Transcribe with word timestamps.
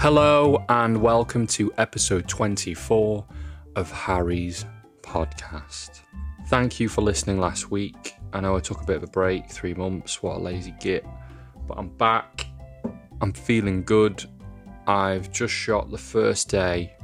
Hello, 0.00 0.64
and 0.68 1.02
welcome 1.02 1.44
to 1.48 1.72
episode 1.76 2.28
24 2.28 3.26
of 3.74 3.90
Harry's 3.90 4.64
podcast. 5.02 6.02
Thank 6.46 6.78
you 6.78 6.88
for 6.88 7.02
listening 7.02 7.40
last 7.40 7.72
week. 7.72 8.14
I 8.32 8.38
know 8.38 8.54
I 8.54 8.60
took 8.60 8.80
a 8.80 8.84
bit 8.84 8.98
of 8.98 9.02
a 9.02 9.08
break, 9.08 9.50
three 9.50 9.74
months, 9.74 10.22
what 10.22 10.36
a 10.36 10.38
lazy 10.38 10.72
git, 10.78 11.04
but 11.66 11.76
I'm 11.76 11.88
back. 11.88 12.46
I'm 13.20 13.32
feeling 13.32 13.82
good. 13.82 14.24
I've 14.86 15.32
just 15.32 15.52
shot 15.52 15.90
the 15.90 15.98
first 15.98 16.48
day 16.48 16.94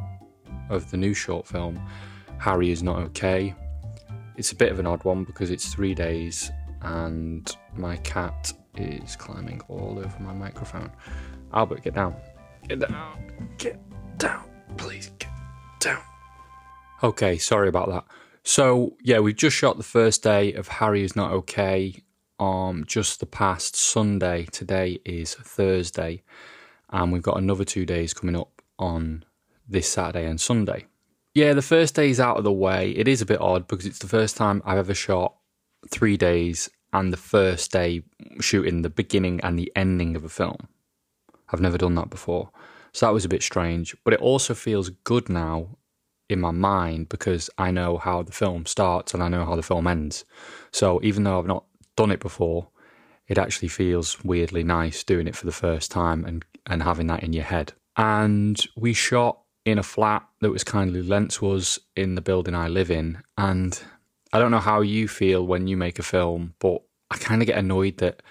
of 0.70 0.88
the 0.92 0.96
new 0.96 1.14
short 1.14 1.48
film, 1.48 1.84
Harry 2.38 2.70
is 2.70 2.84
Not 2.84 3.00
Okay. 3.06 3.56
It's 4.36 4.52
a 4.52 4.56
bit 4.56 4.70
of 4.70 4.79
an 4.79 4.86
odd 4.86 5.02
one 5.02 5.24
because 5.24 5.50
it's 5.50 5.74
three 5.74 5.96
days 5.96 6.52
and 6.82 7.56
my 7.74 7.96
cat 7.96 8.52
is 8.76 9.16
climbing 9.16 9.62
all 9.66 9.98
over 9.98 10.20
my 10.20 10.33
microphone. 10.33 10.92
Albert, 11.52 11.83
get 11.83 11.95
down. 11.95 12.15
Get 12.68 12.80
down. 12.80 13.32
Get 13.59 13.80
down. 14.18 14.45
Please 14.77 15.10
get 15.18 15.30
down. 15.80 16.02
Okay, 17.02 17.38
sorry 17.38 17.68
about 17.68 17.91
that. 17.91 18.05
So, 18.42 18.96
yeah, 19.02 19.18
we've 19.20 19.36
just 19.36 19.56
shot 19.56 19.77
the 19.77 19.82
first 19.82 20.22
day 20.22 20.52
of 20.55 20.69
Harry 20.69 21.02
is 21.02 21.16
Not 21.16 21.32
Okay 21.32 22.02
um, 22.38 22.84
just 22.86 23.20
the 23.20 23.27
past 23.27 23.77
Sunday. 23.77 24.46
Today 24.52 24.98
is 25.05 25.34
Thursday. 25.34 26.22
And 26.91 27.12
we've 27.12 27.22
got 27.22 27.38
another 27.38 27.64
two 27.64 27.86
days 27.86 28.14
coming 28.14 28.36
up 28.36 28.62
on 28.78 29.24
this 29.69 29.88
Saturday 29.88 30.27
and 30.27 30.41
Sunday. 30.41 30.86
Yeah, 31.34 31.52
the 31.52 31.62
first 31.62 31.94
day 31.94 32.10
is 32.10 32.20
out 32.20 32.36
of 32.36 32.44
the 32.44 32.52
way. 32.52 32.91
It 32.91 33.08
is 33.08 33.20
a 33.20 33.27
bit 33.27 33.41
odd 33.41 33.66
because 33.66 33.86
it's 33.86 33.98
the 33.98 34.08
first 34.08 34.36
time 34.36 34.62
I've 34.64 34.78
ever 34.78 34.94
shot 34.94 35.34
three 35.91 36.16
days 36.16 36.70
and 36.92 37.12
the 37.12 37.19
first 37.19 37.72
day 37.72 38.02
shooting 38.41 38.83
the 38.83 38.91
beginning 38.91 39.41
and 39.41 39.58
the 39.58 39.72
ending 39.74 40.14
of 40.16 40.24
a 40.24 40.28
film. 40.28 40.69
I've 41.51 41.61
never 41.61 41.78
done 41.78 41.95
that 41.97 42.11
before. 42.11 42.50
So 42.92 43.06
that 43.06 43.12
was 43.12 43.25
a 43.25 43.28
bit 43.28 43.42
strange. 43.42 43.97
But 44.05 44.14
it 44.14 44.20
also 44.20 44.55
feels 44.55 44.91
good 44.91 45.28
now 45.28 45.77
in 46.28 46.41
my 46.41 46.51
mind 46.51 47.09
because 47.09 47.51
I 47.59 47.70
know 47.70 47.98
how 47.98 48.23
the 48.23 48.33
film 48.33 48.67
starts 48.67 49.14
and 49.14 49.23
I 49.23 49.28
know 49.28 49.45
how 49.45 49.56
the 49.56 49.62
film 49.62 49.86
ends. 49.86 50.25
So 50.73 51.01
even 51.03 51.25
though 51.25 51.39
I've 51.39 51.47
not 51.47 51.64
done 51.97 52.11
it 52.11 52.20
before, 52.20 52.69
it 53.28 53.39
actually 53.39 53.69
feels 53.69 54.23
weirdly 54.25 54.62
nice 54.62 55.03
doing 55.03 55.27
it 55.27 55.36
for 55.36 55.47
the 55.47 55.53
first 55.53 55.91
time 55.91 56.25
and, 56.25 56.45
and 56.67 56.83
having 56.83 57.06
that 57.09 57.23
in 57.23 57.33
your 57.33 57.45
head. 57.45 57.73
And 57.97 58.61
we 58.77 58.92
shot 58.92 59.41
in 59.64 59.79
a 59.79 59.83
flat 59.83 60.27
that 60.41 60.51
was 60.51 60.64
kindly 60.64 61.03
lent 61.03 61.31
to 61.33 61.51
us 61.53 61.79
in 61.97 62.14
the 62.14 62.20
building 62.20 62.55
I 62.55 62.69
live 62.69 62.91
in. 62.91 63.23
And 63.39 63.81
I 64.33 64.39
don't 64.39 64.51
know 64.51 64.58
how 64.58 64.81
you 64.81 65.08
feel 65.08 65.47
when 65.47 65.67
you 65.67 65.77
make 65.77 65.98
a 65.98 66.03
film, 66.03 66.55
but 66.58 66.83
I 67.11 67.17
kind 67.17 67.41
of 67.41 67.47
get 67.47 67.58
annoyed 67.58 67.98
that 67.98 68.23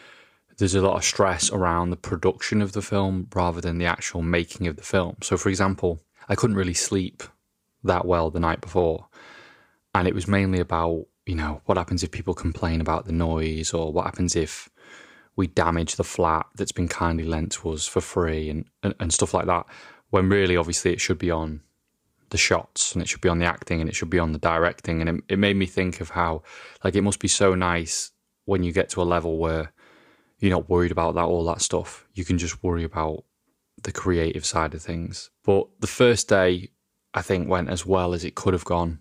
there's 0.57 0.75
a 0.75 0.81
lot 0.81 0.97
of 0.97 1.03
stress 1.03 1.51
around 1.51 1.89
the 1.89 1.97
production 1.97 2.61
of 2.61 2.73
the 2.73 2.81
film 2.81 3.27
rather 3.33 3.61
than 3.61 3.77
the 3.77 3.85
actual 3.85 4.21
making 4.21 4.67
of 4.67 4.75
the 4.75 4.83
film. 4.83 5.17
So, 5.21 5.37
for 5.37 5.49
example, 5.49 6.01
I 6.29 6.35
couldn't 6.35 6.55
really 6.55 6.73
sleep 6.73 7.23
that 7.83 8.05
well 8.05 8.29
the 8.29 8.39
night 8.39 8.61
before. 8.61 9.07
And 9.95 10.07
it 10.07 10.15
was 10.15 10.27
mainly 10.27 10.59
about, 10.59 11.05
you 11.25 11.35
know, 11.35 11.61
what 11.65 11.77
happens 11.77 12.03
if 12.03 12.11
people 12.11 12.33
complain 12.33 12.81
about 12.81 13.05
the 13.05 13.11
noise 13.11 13.73
or 13.73 13.91
what 13.91 14.05
happens 14.05 14.35
if 14.35 14.69
we 15.35 15.47
damage 15.47 15.95
the 15.95 16.03
flat 16.03 16.45
that's 16.55 16.71
been 16.71 16.87
kindly 16.87 17.25
lent 17.25 17.51
to 17.53 17.71
us 17.71 17.87
for 17.87 18.01
free 18.01 18.49
and, 18.49 18.65
and, 18.83 18.93
and 18.99 19.13
stuff 19.13 19.33
like 19.33 19.47
that. 19.47 19.65
When 20.09 20.29
really, 20.29 20.55
obviously, 20.55 20.93
it 20.93 21.01
should 21.01 21.17
be 21.17 21.31
on 21.31 21.61
the 22.29 22.37
shots 22.37 22.93
and 22.93 23.01
it 23.01 23.07
should 23.07 23.21
be 23.21 23.29
on 23.29 23.39
the 23.39 23.45
acting 23.45 23.81
and 23.81 23.89
it 23.89 23.95
should 23.95 24.09
be 24.09 24.19
on 24.19 24.31
the 24.31 24.39
directing. 24.39 25.01
And 25.01 25.09
it, 25.09 25.23
it 25.29 25.39
made 25.39 25.55
me 25.55 25.65
think 25.65 26.01
of 26.01 26.11
how, 26.11 26.43
like, 26.83 26.95
it 26.95 27.01
must 27.01 27.19
be 27.19 27.27
so 27.27 27.55
nice 27.55 28.11
when 28.45 28.63
you 28.63 28.71
get 28.71 28.89
to 28.89 29.01
a 29.01 29.03
level 29.03 29.37
where 29.37 29.72
you're 30.43 30.51
not 30.51 30.69
worried 30.69 30.91
about 30.91 31.15
that, 31.15 31.23
all 31.23 31.45
that 31.45 31.61
stuff. 31.61 32.05
You 32.13 32.25
can 32.25 32.37
just 32.37 32.61
worry 32.61 32.83
about 32.83 33.23
the 33.81 33.93
creative 33.93 34.45
side 34.45 34.73
of 34.73 34.81
things. 34.81 35.29
But 35.45 35.67
the 35.79 35.87
first 35.87 36.27
day, 36.27 36.71
I 37.13 37.21
think, 37.21 37.47
went 37.47 37.69
as 37.69 37.85
well 37.85 38.13
as 38.13 38.25
it 38.25 38.35
could 38.35 38.53
have 38.53 38.65
gone. 38.65 38.99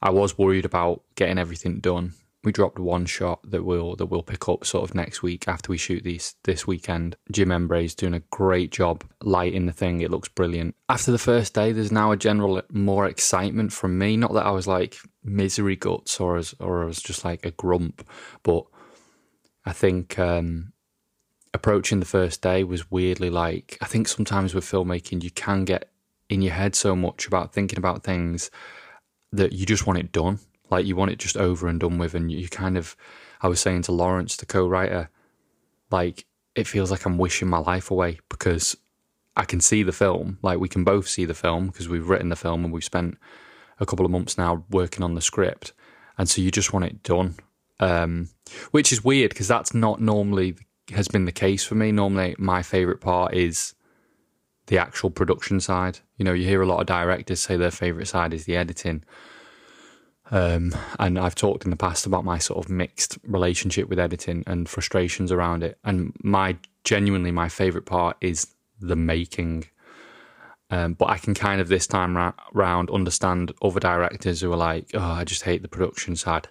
I 0.00 0.10
was 0.10 0.38
worried 0.38 0.64
about 0.64 1.02
getting 1.16 1.38
everything 1.38 1.80
done. 1.80 2.12
We 2.44 2.52
dropped 2.52 2.78
one 2.78 3.04
shot 3.06 3.40
that 3.50 3.64
we'll 3.64 3.96
that 3.96 4.06
we'll 4.06 4.22
pick 4.22 4.48
up 4.48 4.64
sort 4.64 4.88
of 4.88 4.94
next 4.94 5.24
week 5.24 5.48
after 5.48 5.70
we 5.70 5.76
shoot 5.76 6.04
these 6.04 6.36
this 6.44 6.68
weekend. 6.68 7.16
Jim 7.32 7.50
Embre's 7.50 7.96
doing 7.96 8.14
a 8.14 8.22
great 8.30 8.70
job 8.70 9.02
lighting 9.24 9.66
the 9.66 9.72
thing. 9.72 10.02
It 10.02 10.12
looks 10.12 10.28
brilliant. 10.28 10.76
After 10.88 11.10
the 11.10 11.18
first 11.18 11.52
day, 11.52 11.72
there's 11.72 11.90
now 11.90 12.12
a 12.12 12.16
general 12.16 12.62
more 12.70 13.06
excitement 13.06 13.72
from 13.72 13.98
me. 13.98 14.16
Not 14.16 14.34
that 14.34 14.46
I 14.46 14.52
was 14.52 14.68
like 14.68 14.98
misery 15.24 15.74
guts 15.74 16.20
or 16.20 16.36
as 16.36 16.54
or 16.60 16.84
I 16.84 16.86
was 16.86 17.02
just 17.02 17.24
like 17.24 17.44
a 17.44 17.50
grump, 17.50 18.08
but 18.44 18.66
I 19.64 19.72
think 19.72 20.16
um, 20.20 20.72
approaching 21.56 22.00
the 22.00 22.06
first 22.06 22.42
day 22.42 22.62
was 22.62 22.90
weirdly 22.90 23.30
like 23.30 23.78
I 23.80 23.86
think 23.86 24.06
sometimes 24.06 24.54
with 24.54 24.64
filmmaking 24.64 25.24
you 25.24 25.30
can 25.30 25.64
get 25.64 25.90
in 26.28 26.42
your 26.42 26.52
head 26.52 26.74
so 26.74 26.94
much 26.94 27.26
about 27.26 27.52
thinking 27.52 27.78
about 27.78 28.04
things 28.04 28.50
that 29.32 29.52
you 29.52 29.66
just 29.66 29.86
want 29.86 29.98
it 29.98 30.12
done. 30.12 30.38
Like 30.70 30.86
you 30.86 30.96
want 30.96 31.12
it 31.12 31.18
just 31.18 31.36
over 31.36 31.66
and 31.66 31.80
done 31.80 31.98
with, 31.98 32.14
and 32.14 32.30
you 32.30 32.48
kind 32.48 32.76
of. 32.76 32.96
I 33.40 33.48
was 33.48 33.60
saying 33.60 33.82
to 33.82 33.92
Lawrence, 33.92 34.36
the 34.36 34.46
co-writer, 34.46 35.10
like 35.90 36.26
it 36.54 36.66
feels 36.66 36.90
like 36.90 37.04
I'm 37.04 37.18
wishing 37.18 37.48
my 37.48 37.58
life 37.58 37.90
away 37.90 38.18
because 38.28 38.76
I 39.36 39.44
can 39.44 39.60
see 39.60 39.82
the 39.82 39.92
film. 39.92 40.38
Like 40.42 40.58
we 40.58 40.68
can 40.68 40.84
both 40.84 41.08
see 41.08 41.24
the 41.24 41.34
film 41.34 41.68
because 41.68 41.88
we've 41.88 42.08
written 42.08 42.30
the 42.30 42.36
film 42.36 42.64
and 42.64 42.72
we've 42.72 42.84
spent 42.84 43.18
a 43.78 43.86
couple 43.86 44.06
of 44.06 44.10
months 44.10 44.38
now 44.38 44.64
working 44.70 45.02
on 45.02 45.14
the 45.14 45.20
script, 45.20 45.72
and 46.18 46.28
so 46.28 46.42
you 46.42 46.50
just 46.50 46.72
want 46.72 46.84
it 46.84 47.02
done. 47.02 47.36
Um, 47.78 48.30
which 48.70 48.90
is 48.90 49.04
weird 49.04 49.28
because 49.30 49.48
that's 49.48 49.74
not 49.74 50.00
normally 50.00 50.56
has 50.90 51.08
been 51.08 51.24
the 51.24 51.32
case 51.32 51.64
for 51.64 51.74
me. 51.74 51.92
Normally, 51.92 52.34
my 52.38 52.62
favorite 52.62 53.00
part 53.00 53.34
is 53.34 53.74
the 54.66 54.78
actual 54.78 55.10
production 55.10 55.60
side. 55.60 56.00
You 56.16 56.24
know, 56.24 56.32
you 56.32 56.46
hear 56.46 56.62
a 56.62 56.66
lot 56.66 56.80
of 56.80 56.86
directors 56.86 57.40
say 57.40 57.56
their 57.56 57.70
favorite 57.70 58.06
side 58.06 58.34
is 58.34 58.44
the 58.44 58.56
editing. 58.56 59.04
Um, 60.30 60.74
and 60.98 61.18
I've 61.18 61.36
talked 61.36 61.64
in 61.64 61.70
the 61.70 61.76
past 61.76 62.06
about 62.06 62.24
my 62.24 62.38
sort 62.38 62.64
of 62.64 62.70
mixed 62.70 63.18
relationship 63.22 63.88
with 63.88 63.98
editing 63.98 64.42
and 64.46 64.68
frustrations 64.68 65.30
around 65.30 65.62
it. 65.62 65.78
And 65.84 66.12
my 66.22 66.56
genuinely 66.84 67.30
my 67.30 67.48
favorite 67.48 67.86
part 67.86 68.16
is 68.20 68.48
the 68.80 68.96
making. 68.96 69.66
Um, 70.70 70.94
but 70.94 71.10
I 71.10 71.18
can 71.18 71.34
kind 71.34 71.60
of 71.60 71.68
this 71.68 71.86
time 71.86 72.16
ra- 72.16 72.32
round 72.52 72.90
understand 72.90 73.52
other 73.62 73.78
directors 73.78 74.40
who 74.40 74.52
are 74.52 74.56
like, 74.56 74.90
"Oh, 74.94 75.00
I 75.00 75.24
just 75.24 75.42
hate 75.42 75.62
the 75.62 75.68
production 75.68 76.16
side. 76.16 76.48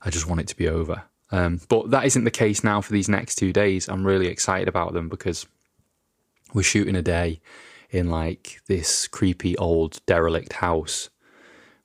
I 0.00 0.10
just 0.10 0.28
want 0.28 0.40
it 0.40 0.46
to 0.48 0.56
be 0.56 0.68
over." 0.68 1.02
Um, 1.30 1.60
but 1.68 1.90
that 1.90 2.04
isn't 2.04 2.24
the 2.24 2.30
case 2.30 2.62
now 2.62 2.80
for 2.80 2.92
these 2.92 3.08
next 3.08 3.36
two 3.36 3.52
days. 3.52 3.88
I'm 3.88 4.06
really 4.06 4.28
excited 4.28 4.68
about 4.68 4.92
them 4.92 5.08
because 5.08 5.46
we're 6.54 6.62
shooting 6.62 6.96
a 6.96 7.02
day 7.02 7.40
in 7.90 8.10
like 8.10 8.60
this 8.66 9.08
creepy 9.08 9.56
old 9.58 10.00
derelict 10.06 10.54
house, 10.54 11.10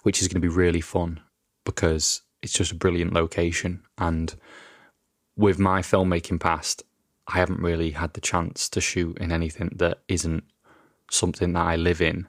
which 0.04 0.22
is 0.22 0.28
going 0.28 0.42
to 0.42 0.48
be 0.48 0.54
really 0.54 0.82
fun 0.82 1.20
because 1.66 2.22
it's 2.42 2.54
just 2.54 2.72
a 2.72 2.76
brilliant 2.76 3.14
location. 3.14 3.84
And 3.98 4.36
with 5.36 5.60
my 5.60 5.82
filmmaking 5.82 6.40
past, 6.40 6.84
I 7.28 7.38
haven't 7.38 7.62
really 7.62 7.92
had 7.92 8.14
the 8.14 8.22
chance 8.22 8.68
to 8.70 8.82
shoot 8.82 9.18
in 9.20 9.32
anything 9.32 9.72
that 9.78 10.00
isn't 10.08 10.44
something 11.10 11.54
that 11.54 11.66
I 11.66 11.76
live 11.76 12.02
in 12.02 12.28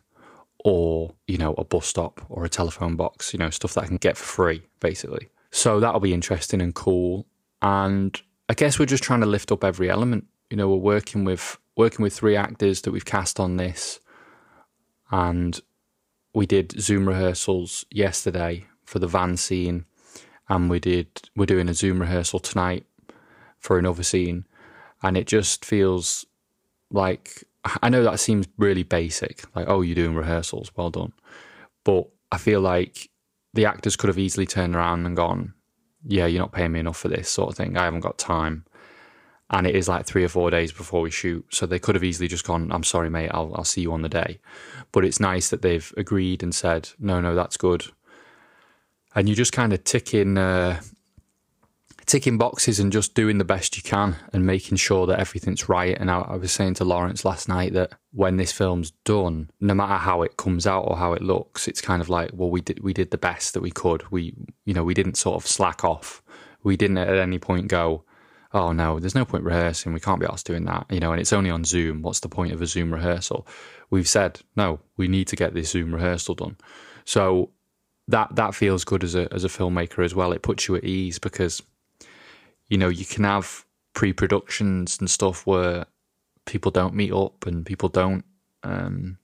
or, 0.64 1.14
you 1.26 1.38
know, 1.38 1.54
a 1.54 1.64
bus 1.64 1.86
stop 1.86 2.24
or 2.28 2.44
a 2.44 2.48
telephone 2.48 2.96
box, 2.96 3.32
you 3.32 3.38
know, 3.38 3.50
stuff 3.50 3.74
that 3.74 3.84
I 3.84 3.86
can 3.86 3.96
get 3.96 4.16
for 4.16 4.24
free, 4.24 4.62
basically. 4.80 5.28
So 5.52 5.78
that'll 5.78 6.00
be 6.00 6.14
interesting 6.14 6.60
and 6.60 6.74
cool. 6.74 7.26
And 7.60 8.20
I 8.48 8.54
guess 8.54 8.78
we're 8.78 8.86
just 8.86 9.04
trying 9.04 9.20
to 9.20 9.26
lift 9.26 9.52
up 9.52 9.62
every 9.62 9.88
element. 9.88 10.26
You 10.50 10.56
know, 10.56 10.68
we're 10.68 10.76
working 10.76 11.24
with 11.24 11.58
working 11.76 12.02
with 12.02 12.14
three 12.14 12.36
actors 12.36 12.82
that 12.82 12.90
we've 12.90 13.04
cast 13.04 13.38
on 13.38 13.56
this, 13.56 14.00
and 15.10 15.60
we 16.34 16.46
did 16.46 16.78
Zoom 16.80 17.08
rehearsals 17.08 17.84
yesterday 17.90 18.66
for 18.84 18.98
the 18.98 19.06
van 19.06 19.36
scene, 19.36 19.86
and 20.48 20.68
we 20.68 20.80
did 20.80 21.08
we're 21.36 21.46
doing 21.46 21.68
a 21.68 21.74
Zoom 21.74 22.00
rehearsal 22.00 22.40
tonight 22.40 22.84
for 23.58 23.78
another 23.78 24.02
scene, 24.02 24.46
and 25.02 25.16
it 25.16 25.26
just 25.26 25.64
feels 25.64 26.26
like 26.90 27.44
I 27.82 27.88
know 27.88 28.02
that 28.02 28.20
seems 28.20 28.48
really 28.58 28.82
basic, 28.82 29.44
like 29.54 29.66
oh 29.68 29.80
you're 29.82 29.94
doing 29.94 30.14
rehearsals, 30.14 30.72
well 30.76 30.90
done, 30.90 31.12
but 31.84 32.08
I 32.30 32.38
feel 32.38 32.60
like 32.60 33.08
the 33.54 33.66
actors 33.66 33.96
could 33.96 34.08
have 34.08 34.18
easily 34.18 34.46
turned 34.46 34.74
around 34.74 35.06
and 35.06 35.16
gone, 35.16 35.54
yeah, 36.04 36.26
you're 36.26 36.42
not 36.42 36.52
paying 36.52 36.72
me 36.72 36.80
enough 36.80 36.96
for 36.96 37.08
this 37.08 37.28
sort 37.28 37.50
of 37.50 37.56
thing. 37.56 37.76
I 37.76 37.84
haven't 37.84 38.00
got 38.00 38.18
time 38.18 38.64
and 39.52 39.66
it 39.66 39.76
is 39.76 39.88
like 39.88 40.06
three 40.06 40.24
or 40.24 40.28
four 40.28 40.50
days 40.50 40.72
before 40.72 41.02
we 41.02 41.10
shoot. 41.10 41.44
So 41.50 41.66
they 41.66 41.78
could 41.78 41.94
have 41.94 42.04
easily 42.04 42.26
just 42.26 42.46
gone, 42.46 42.72
I'm 42.72 42.82
sorry, 42.82 43.10
mate, 43.10 43.30
I'll, 43.32 43.54
I'll 43.54 43.64
see 43.64 43.82
you 43.82 43.92
on 43.92 44.02
the 44.02 44.08
day. 44.08 44.40
But 44.92 45.04
it's 45.04 45.20
nice 45.20 45.50
that 45.50 45.60
they've 45.60 45.92
agreed 45.96 46.42
and 46.42 46.54
said, 46.54 46.88
no, 46.98 47.20
no, 47.20 47.34
that's 47.34 47.58
good. 47.58 47.84
And 49.14 49.28
you 49.28 49.34
just 49.34 49.52
kind 49.52 49.74
of 49.74 49.84
ticking, 49.84 50.38
uh, 50.38 50.80
ticking 52.06 52.38
boxes 52.38 52.80
and 52.80 52.92
just 52.92 53.14
doing 53.14 53.38
the 53.38 53.44
best 53.44 53.76
you 53.76 53.82
can 53.82 54.16
and 54.32 54.46
making 54.46 54.76
sure 54.76 55.06
that 55.06 55.20
everything's 55.20 55.68
right. 55.68 55.96
And 55.98 56.10
I, 56.10 56.20
I 56.20 56.36
was 56.36 56.52
saying 56.52 56.74
to 56.74 56.84
Lawrence 56.84 57.24
last 57.24 57.48
night 57.48 57.72
that 57.74 57.92
when 58.12 58.36
this 58.36 58.52
film's 58.52 58.90
done, 59.04 59.50
no 59.60 59.74
matter 59.74 59.94
how 59.94 60.22
it 60.22 60.36
comes 60.36 60.66
out 60.66 60.82
or 60.82 60.96
how 60.96 61.12
it 61.12 61.22
looks, 61.22 61.68
it's 61.68 61.80
kind 61.80 62.02
of 62.02 62.08
like, 62.08 62.30
well, 62.32 62.50
we 62.50 62.60
did, 62.60 62.82
we 62.82 62.92
did 62.92 63.10
the 63.10 63.18
best 63.18 63.54
that 63.54 63.62
we 63.62 63.70
could. 63.70 64.10
We, 64.10 64.34
you 64.64 64.74
know, 64.74 64.84
we 64.84 64.94
didn't 64.94 65.16
sort 65.16 65.36
of 65.36 65.48
slack 65.48 65.84
off. 65.84 66.22
We 66.62 66.76
didn't 66.76 66.98
at 66.98 67.16
any 67.16 67.38
point 67.38 67.68
go, 67.68 68.04
oh 68.54 68.72
no, 68.72 69.00
there's 69.00 69.14
no 69.14 69.24
point 69.24 69.44
rehearsing. 69.44 69.92
We 69.92 70.00
can't 70.00 70.20
be 70.20 70.26
asked 70.26 70.46
doing 70.46 70.64
that, 70.66 70.86
you 70.90 71.00
know, 71.00 71.12
and 71.12 71.20
it's 71.20 71.32
only 71.32 71.50
on 71.50 71.64
Zoom. 71.64 72.02
What's 72.02 72.20
the 72.20 72.28
point 72.28 72.52
of 72.52 72.60
a 72.60 72.66
Zoom 72.66 72.92
rehearsal? 72.92 73.46
We've 73.90 74.08
said, 74.08 74.40
no, 74.56 74.80
we 74.96 75.08
need 75.08 75.28
to 75.28 75.36
get 75.36 75.54
this 75.54 75.70
Zoom 75.70 75.94
rehearsal 75.94 76.34
done. 76.34 76.56
So 77.04 77.50
that 78.08 78.34
that 78.36 78.54
feels 78.54 78.84
good 78.84 79.04
as 79.04 79.14
a 79.14 79.32
as 79.32 79.44
a 79.44 79.48
filmmaker 79.48 80.04
as 80.04 80.14
well. 80.14 80.32
It 80.32 80.42
puts 80.42 80.68
you 80.68 80.76
at 80.76 80.84
ease 80.84 81.18
because 81.18 81.62
you 82.72 82.78
know 82.78 82.88
you 82.88 83.04
can 83.04 83.24
have 83.24 83.66
pre-productions 83.92 84.96
and 84.98 85.10
stuff 85.10 85.46
where 85.46 85.84
people 86.46 86.70
don't 86.70 86.94
meet 86.94 87.12
up 87.12 87.46
and 87.46 87.66
people 87.66 87.90
don't 87.90 88.24
um, 88.62 89.18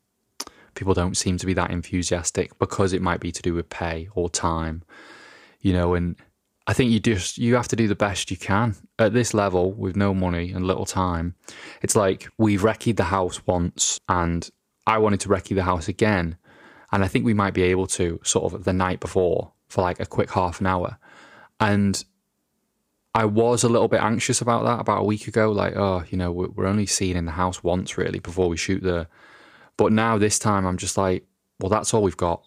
people 0.74 0.92
don't 0.92 1.16
seem 1.16 1.38
to 1.38 1.46
be 1.46 1.54
that 1.54 1.70
enthusiastic 1.70 2.58
because 2.58 2.92
it 2.92 3.00
might 3.00 3.20
be 3.20 3.32
to 3.32 3.40
do 3.40 3.54
with 3.54 3.70
pay 3.70 4.06
or 4.14 4.28
time, 4.28 4.82
you 5.62 5.72
know. 5.72 5.94
And 5.94 6.16
I 6.66 6.74
think 6.74 6.90
you 6.90 7.00
just 7.00 7.38
you 7.38 7.54
have 7.54 7.68
to 7.68 7.76
do 7.76 7.88
the 7.88 7.94
best 7.94 8.30
you 8.30 8.36
can 8.36 8.76
at 8.98 9.14
this 9.14 9.32
level 9.32 9.72
with 9.72 9.96
no 9.96 10.12
money 10.12 10.52
and 10.52 10.66
little 10.66 10.84
time. 10.84 11.34
It's 11.80 11.96
like 11.96 12.28
we've 12.36 12.60
recce 12.60 12.94
the 12.94 13.04
house 13.04 13.46
once, 13.46 13.98
and 14.10 14.46
I 14.86 14.98
wanted 14.98 15.20
to 15.20 15.30
recce 15.30 15.54
the 15.54 15.64
house 15.64 15.88
again, 15.88 16.36
and 16.92 17.02
I 17.02 17.08
think 17.08 17.24
we 17.24 17.32
might 17.32 17.54
be 17.54 17.62
able 17.62 17.86
to 17.86 18.20
sort 18.24 18.52
of 18.52 18.64
the 18.64 18.74
night 18.74 19.00
before 19.00 19.52
for 19.70 19.80
like 19.80 20.00
a 20.00 20.06
quick 20.06 20.32
half 20.32 20.60
an 20.60 20.66
hour, 20.66 20.98
and 21.60 22.04
I 23.14 23.24
was 23.24 23.64
a 23.64 23.68
little 23.68 23.88
bit 23.88 24.02
anxious 24.02 24.40
about 24.40 24.64
that 24.64 24.80
about 24.80 25.00
a 25.00 25.04
week 25.04 25.26
ago. 25.26 25.50
Like, 25.50 25.76
oh, 25.76 26.04
you 26.10 26.18
know, 26.18 26.30
we're 26.30 26.66
only 26.66 26.86
seen 26.86 27.16
in 27.16 27.24
the 27.24 27.32
house 27.32 27.62
once 27.62 27.98
really 27.98 28.18
before 28.18 28.48
we 28.48 28.56
shoot 28.56 28.82
there. 28.82 29.08
But 29.76 29.92
now 29.92 30.18
this 30.18 30.38
time, 30.38 30.66
I'm 30.66 30.76
just 30.76 30.96
like, 30.98 31.24
well, 31.60 31.70
that's 31.70 31.92
all 31.94 32.02
we've 32.02 32.16
got. 32.16 32.42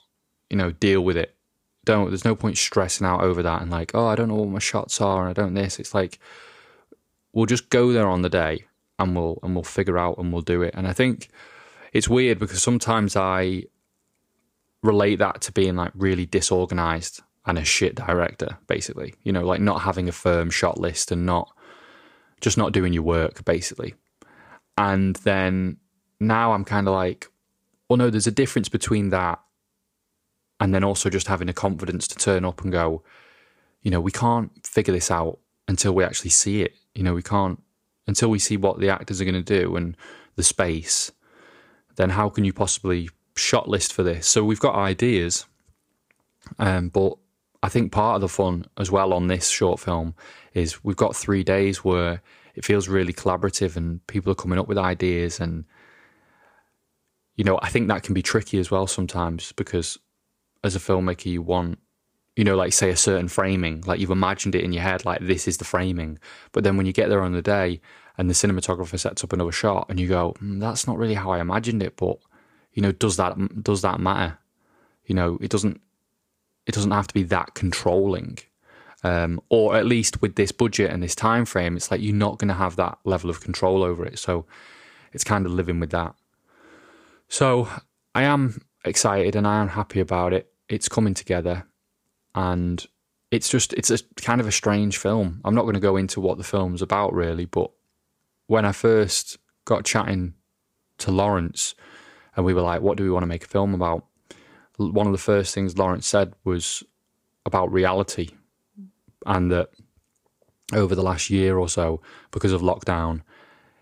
You 0.50 0.58
know, 0.58 0.72
deal 0.72 1.02
with 1.02 1.18
it. 1.18 1.36
Don't. 1.84 2.10
There's 2.10 2.26
no 2.26 2.36
point 2.36 2.58
stressing 2.58 3.08
out 3.08 3.22
over 3.22 3.42
that 3.42 3.62
and 3.62 3.72
like, 3.72 3.92
oh, 3.96 4.08
I 4.08 4.16
don't 4.16 4.28
know 4.28 4.36
what 4.36 4.50
my 4.50 4.60
shots 4.60 5.02
are 5.02 5.22
and 5.22 5.30
I 5.30 5.34
don't 5.34 5.54
this. 5.54 5.80
It's 5.80 5.94
like, 5.94 6.20
we'll 7.34 7.46
just 7.48 7.70
go 7.70 7.92
there 7.92 8.08
on 8.08 8.22
the 8.22 8.30
day 8.30 8.66
and 9.00 9.16
we'll 9.16 9.40
and 9.44 9.56
we'll 9.56 9.64
figure 9.64 9.98
out 9.98 10.18
and 10.20 10.32
we'll 10.32 10.42
do 10.42 10.62
it. 10.62 10.74
And 10.76 10.88
I 10.88 10.94
think 10.94 11.30
it's 11.92 12.08
weird 12.08 12.40
because 12.40 12.62
sometimes 12.62 13.16
I 13.16 13.64
relate 14.84 15.18
that 15.18 15.42
to 15.42 15.52
being 15.52 15.76
like 15.76 15.92
really 15.96 16.26
disorganized 16.26 17.22
and 17.46 17.58
a 17.58 17.66
shit 17.66 17.96
director, 17.96 18.58
basically. 18.68 19.16
You 19.24 19.32
know, 19.32 19.46
like 19.46 19.62
not 19.62 19.82
having 19.82 20.08
a 20.08 20.14
firm 20.14 20.50
shot 20.50 20.80
list 20.80 21.12
and 21.12 21.26
not 21.26 21.52
just 22.40 22.58
not 22.58 22.74
doing 22.74 22.94
your 22.94 23.04
work, 23.04 23.44
basically. 23.46 23.96
And 24.78 25.16
then 25.18 25.78
now 26.20 26.54
I'm 26.54 26.66
kind 26.66 26.88
of 26.88 26.94
like, 26.94 27.28
well, 27.90 27.98
no, 27.98 28.10
there's 28.10 28.28
a 28.28 28.32
difference 28.32 28.70
between 28.70 29.10
that 29.10 29.40
and 30.60 30.74
then 30.74 30.84
also 30.84 31.10
just 31.10 31.28
having 31.28 31.48
the 31.48 31.54
confidence 31.54 32.08
to 32.08 32.16
turn 32.16 32.46
up 32.46 32.62
and 32.62 32.72
go, 32.72 33.04
you 33.82 33.90
know, 33.90 34.00
we 34.00 34.12
can't 34.12 34.52
figure 34.66 34.94
this 34.94 35.10
out 35.10 35.40
until 35.68 35.94
we 35.94 36.04
actually 36.04 36.30
see 36.30 36.62
it. 36.62 36.76
You 36.94 37.04
know, 37.04 37.14
we 37.14 37.24
can't 37.24 37.62
until 38.08 38.30
we 38.30 38.40
see 38.40 38.58
what 38.58 38.80
the 38.80 38.90
actors 38.90 39.20
are 39.20 39.26
going 39.26 39.44
to 39.44 39.60
do 39.60 39.76
and 39.76 39.98
the 40.36 40.44
space. 40.44 41.12
Then 41.96 42.12
how 42.12 42.30
can 42.30 42.46
you 42.46 42.54
possibly 42.54 43.10
shot 43.36 43.68
list 43.68 43.94
for 43.94 44.04
this? 44.04 44.28
So 44.28 44.44
we've 44.44 44.60
got 44.60 44.76
ideas, 44.76 45.46
um, 46.60 46.90
but 46.90 47.18
I 47.64 47.70
think 47.70 47.92
part 47.92 48.16
of 48.16 48.22
the 48.22 48.28
fun 48.28 48.66
as 48.78 48.90
well 48.92 49.14
on 49.14 49.28
this 49.28 49.48
short 49.48 49.80
film 49.80 50.16
is 50.54 50.84
we've 50.84 50.96
got 50.96 51.16
three 51.16 51.44
days 51.44 51.84
where 51.84 52.22
it 52.56 52.66
feels 52.66 52.88
really 52.88 53.14
collaborative 53.14 53.76
and 53.78 54.06
people 54.08 54.32
are 54.32 54.36
coming 54.36 54.60
up 54.60 54.68
with 54.68 54.78
ideas 54.78 55.40
and 55.40 55.66
you 57.36 57.44
know 57.44 57.60
I 57.62 57.70
think 57.70 57.88
that 57.88 58.04
can 58.04 58.14
be 58.14 58.22
tricky 58.22 58.60
as 58.60 58.72
well 58.72 58.88
sometimes 58.88 59.52
because 59.52 59.98
as 60.64 60.76
a 60.76 60.80
filmmaker 60.80 61.26
you 61.26 61.42
want 61.42 61.80
you 62.36 62.44
know 62.44 62.56
like 62.56 62.74
say 62.74 62.90
a 62.90 62.96
certain 62.98 63.28
framing 63.28 63.82
like 63.86 64.00
you've 64.00 64.10
imagined 64.10 64.56
it 64.56 64.64
in 64.64 64.74
your 64.74 64.84
head 64.84 65.06
like 65.06 65.22
this 65.22 65.48
is 65.48 65.58
the 65.58 65.66
framing. 65.66 66.18
But 66.52 66.64
then 66.64 66.78
when 66.78 66.86
you 66.86 66.94
get 66.94 67.10
there 67.10 67.22
on 67.22 67.34
the 67.34 67.42
day 67.42 67.80
and 68.18 68.30
the 68.30 68.34
cinematographer 68.34 69.00
sets 69.00 69.24
up 69.24 69.34
another 69.34 69.52
shot 69.52 69.86
and 69.88 70.00
you 70.00 70.08
go 70.08 70.34
mm, 70.42 70.60
that's 70.60 70.88
not 70.88 70.98
really 70.98 71.16
how 71.16 71.32
I 71.32 71.40
imagined 71.40 71.84
it 71.84 71.96
but 71.96 72.18
you 72.74 72.82
know 72.82 72.92
does 72.92 73.18
that 73.18 73.64
does 73.64 73.84
that 73.84 74.00
matter? 74.00 74.40
You 75.06 75.14
know 75.14 75.38
it 75.42 75.52
doesn't 75.52 75.80
it 76.66 76.76
doesn't 76.76 76.92
have 76.92 77.08
to 77.08 77.14
be 77.14 77.24
that 77.24 77.54
controlling. 77.54 78.40
Um, 79.04 79.42
or 79.50 79.76
at 79.76 79.88
least 79.88 80.22
with 80.22 80.36
this 80.36 80.52
budget 80.52 80.92
and 80.92 81.02
this 81.02 81.16
time 81.16 81.46
frame, 81.46 81.76
it's 81.76 81.90
like 81.90 82.02
you're 82.02 82.14
not 82.14 82.38
going 82.38 82.50
to 82.50 82.54
have 82.54 82.76
that 82.76 83.00
level 83.04 83.32
of 83.32 83.42
control 83.42 83.84
over 83.84 84.06
it. 84.06 84.20
So 84.20 84.46
it's 85.12 85.24
kind 85.24 85.46
of 85.46 85.52
living 85.52 85.80
with 85.80 85.90
that. 85.90 86.14
So 87.28 87.68
I 88.14 88.24
am 88.24 88.62
excited 88.86 89.36
and 89.36 89.48
I 89.48 89.62
am 89.62 89.70
happy 89.70 90.00
about 90.00 90.34
it. 90.34 90.52
It's 90.70 90.88
coming 90.88 91.14
together, 91.14 91.66
and 92.36 92.86
it's 93.30 93.50
just 93.50 93.74
it's 93.74 93.90
a 93.90 93.98
kind 94.18 94.40
of 94.40 94.48
a 94.48 94.52
strange 94.52 94.98
film. 94.98 95.42
I'm 95.44 95.56
not 95.56 95.64
going 95.64 95.74
to 95.74 95.80
go 95.80 95.98
into 95.98 96.22
what 96.22 96.38
the 96.38 96.44
film's 96.44 96.82
about 96.82 97.14
really, 97.14 97.46
but 97.46 97.72
when 98.48 98.66
I 98.66 98.72
first 98.72 99.38
got 99.66 99.86
chatting 99.86 100.34
to 101.00 101.12
Lawrence, 101.12 101.76
and 102.36 102.46
we 102.46 102.54
were 102.54 102.62
like, 102.62 102.82
"What 102.82 102.98
do 102.98 103.04
we 103.04 103.12
want 103.12 103.24
to 103.24 103.28
make 103.28 103.44
a 103.44 103.48
film 103.48 103.74
about?" 103.74 104.06
One 104.90 105.06
of 105.08 105.12
the 105.12 105.20
first 105.20 105.54
things 105.54 105.78
Lawrence 105.78 106.08
said 106.08 106.34
was 106.44 106.84
about 107.46 107.72
reality, 107.72 108.30
and 109.26 109.52
that 109.52 109.70
over 110.74 110.96
the 110.96 111.04
last 111.04 111.30
year 111.30 111.58
or 111.58 111.70
so, 111.70 112.02
because 112.32 112.54
of 112.54 112.62
lockdown, 112.62 113.22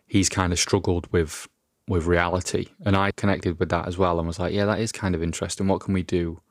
he's 0.07 0.29
kind 0.29 0.51
of 0.51 0.59
struggled 0.59 1.11
with 1.11 1.47
with 1.87 2.05
reality, 2.05 2.67
and 2.85 2.95
I 2.95 3.11
connected 3.11 3.59
with 3.59 3.69
that 3.69 3.87
as 3.87 3.97
well, 3.97 4.19
and 4.19 4.27
was 4.27 4.39
like, 4.39 4.53
yeah, 4.53 4.65
that 4.65 4.79
is 4.79 4.91
kind 4.91 5.15
of 5.15 5.23
interesting. 5.23 5.67
What 5.67 5.81
can 5.81 5.93
we 5.93 6.03
do 6.03 6.41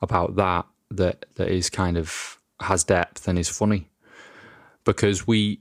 about 0.00 0.36
that 0.36 0.66
that 0.90 1.26
that 1.36 1.48
is 1.48 1.70
kind 1.70 1.96
of 1.96 2.38
has 2.60 2.84
depth 2.84 3.26
and 3.26 3.38
is 3.38 3.48
funny? 3.48 3.90
Because 4.84 5.26
we 5.26 5.60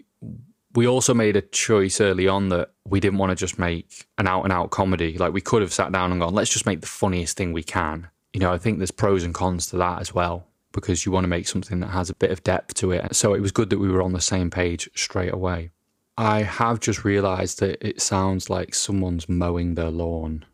we 0.76 0.88
also 0.88 1.14
made 1.14 1.36
a 1.36 1.42
choice 1.42 2.02
early 2.02 2.28
on 2.28 2.50
that 2.50 2.72
we 2.86 3.00
didn't 3.00 3.20
want 3.20 3.30
to 3.30 3.36
just 3.36 3.60
make 3.60 4.08
an 4.18 4.28
out 4.28 4.44
and 4.44 4.52
out 4.52 4.72
comedy. 4.72 5.18
Like 5.18 5.34
we 5.34 5.42
could 5.42 5.62
have 5.62 5.74
sat 5.74 5.92
down 5.92 6.12
and 6.12 6.20
gone, 6.20 6.34
let's 6.34 6.52
just 6.52 6.66
make 6.66 6.82
the 6.82 6.88
funniest 6.88 7.38
thing 7.38 7.54
we 7.54 7.64
can. 7.64 8.10
You 8.34 8.40
know, 8.40 8.52
I 8.52 8.58
think 8.58 8.80
there's 8.80 8.92
pros 8.92 9.24
and 9.24 9.34
cons 9.34 9.68
to 9.68 9.78
that 9.78 10.02
as 10.02 10.14
well 10.14 10.48
because 10.72 11.06
you 11.06 11.12
want 11.12 11.24
to 11.24 11.30
make 11.30 11.48
something 11.48 11.80
that 11.82 11.92
has 11.92 12.10
a 12.10 12.16
bit 12.16 12.32
of 12.32 12.44
depth 12.44 12.74
to 12.76 12.92
it. 12.92 13.16
So 13.16 13.36
it 13.36 13.42
was 13.42 13.52
good 13.52 13.70
that 13.70 13.78
we 13.78 13.90
were 13.90 14.02
on 14.02 14.14
the 14.14 14.22
same 14.22 14.50
page 14.50 14.90
straight 14.96 15.34
away. 15.34 15.70
I 16.18 16.42
have 16.42 16.80
just 16.80 17.06
realized 17.06 17.60
that 17.60 17.86
it 17.88 18.02
sounds 18.02 18.50
like 18.50 18.74
someone's 18.74 19.30
mowing 19.30 19.76
their 19.76 19.92
lawn 19.92 20.46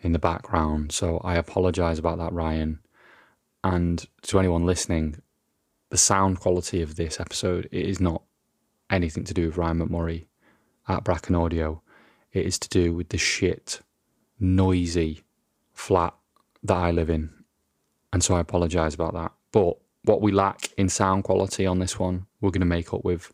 in 0.00 0.12
the 0.12 0.18
background. 0.18 0.92
So 0.92 1.18
I 1.24 1.36
apologize 1.36 1.98
about 1.98 2.18
that, 2.18 2.32
Ryan. 2.32 2.80
And 3.64 4.04
to 4.22 4.38
anyone 4.38 4.66
listening, 4.66 5.22
the 5.90 5.98
sound 5.98 6.40
quality 6.40 6.82
of 6.82 6.96
this 6.96 7.18
episode 7.18 7.68
is 7.72 8.00
not 8.00 8.22
anything 8.90 9.24
to 9.24 9.34
do 9.34 9.46
with 9.46 9.56
Ryan 9.56 9.80
McMurray 9.80 10.26
at 10.88 11.04
Bracken 11.04 11.34
Audio. 11.34 11.82
It 12.32 12.46
is 12.46 12.58
to 12.60 12.68
do 12.68 12.94
with 12.94 13.08
the 13.08 13.18
shit, 13.18 13.80
noisy 14.38 15.22
flat 15.72 16.14
that 16.62 16.76
I 16.76 16.90
live 16.90 17.10
in. 17.10 17.30
And 18.12 18.22
so 18.22 18.34
I 18.34 18.40
apologise 18.40 18.94
about 18.94 19.14
that. 19.14 19.32
But 19.52 19.78
what 20.04 20.20
we 20.20 20.32
lack 20.32 20.70
in 20.76 20.88
sound 20.88 21.24
quality 21.24 21.66
on 21.66 21.78
this 21.78 21.98
one, 21.98 22.26
we're 22.40 22.50
going 22.50 22.60
to 22.60 22.66
make 22.66 22.92
up 22.92 23.04
with 23.04 23.32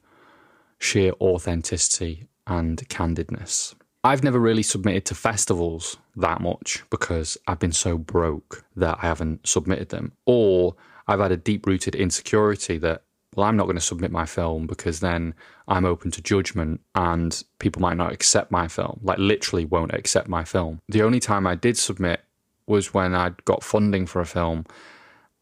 sheer 0.79 1.13
authenticity 1.21 2.29
and 2.47 2.79
candidness. 2.89 3.75
I've 4.05 4.23
never 4.23 4.39
really 4.39 4.63
submitted 4.63 5.05
to 5.07 5.15
festivals 5.15 5.97
that 6.15 6.41
much 6.41 6.85
because 6.91 7.37
I've 7.49 7.59
been 7.59 7.73
so 7.73 7.99
broke 7.99 8.65
that 8.77 8.99
I 9.03 9.07
haven't 9.07 9.47
submitted 9.47 9.89
them. 9.89 10.13
Or 10.27 10.77
I've 11.09 11.19
had 11.19 11.33
a 11.33 11.37
deep 11.37 11.67
rooted 11.67 11.95
insecurity 11.95 12.79
that 12.79 13.03
well, 13.37 13.47
I'm 13.47 13.57
not 13.57 13.65
going 13.65 13.77
to 13.77 13.83
submit 13.83 14.11
my 14.11 14.25
film 14.27 14.67
because 14.67 15.01
then 15.01 15.35
I'm 15.69 15.85
open 15.85 16.11
to 16.13 16.23
judgment 16.23 16.81
and 16.95 17.45
people 17.59 17.83
might 17.83 17.97
not 17.97 18.13
accept 18.13 18.51
my 18.51 18.67
film, 18.67 18.99
like 19.03 19.19
literally 19.19 19.67
won't 19.67 19.93
accept 19.93 20.27
my 20.27 20.43
film. 20.43 20.81
The 20.89 21.03
only 21.03 21.21
time 21.21 21.47
I 21.47 21.55
did 21.55 21.77
submit 21.77 22.23
was 22.67 22.95
when 22.95 23.15
I'd 23.15 23.45
got 23.45 23.63
funding 23.63 24.07
for 24.07 24.21
a 24.21 24.27
film 24.27 24.65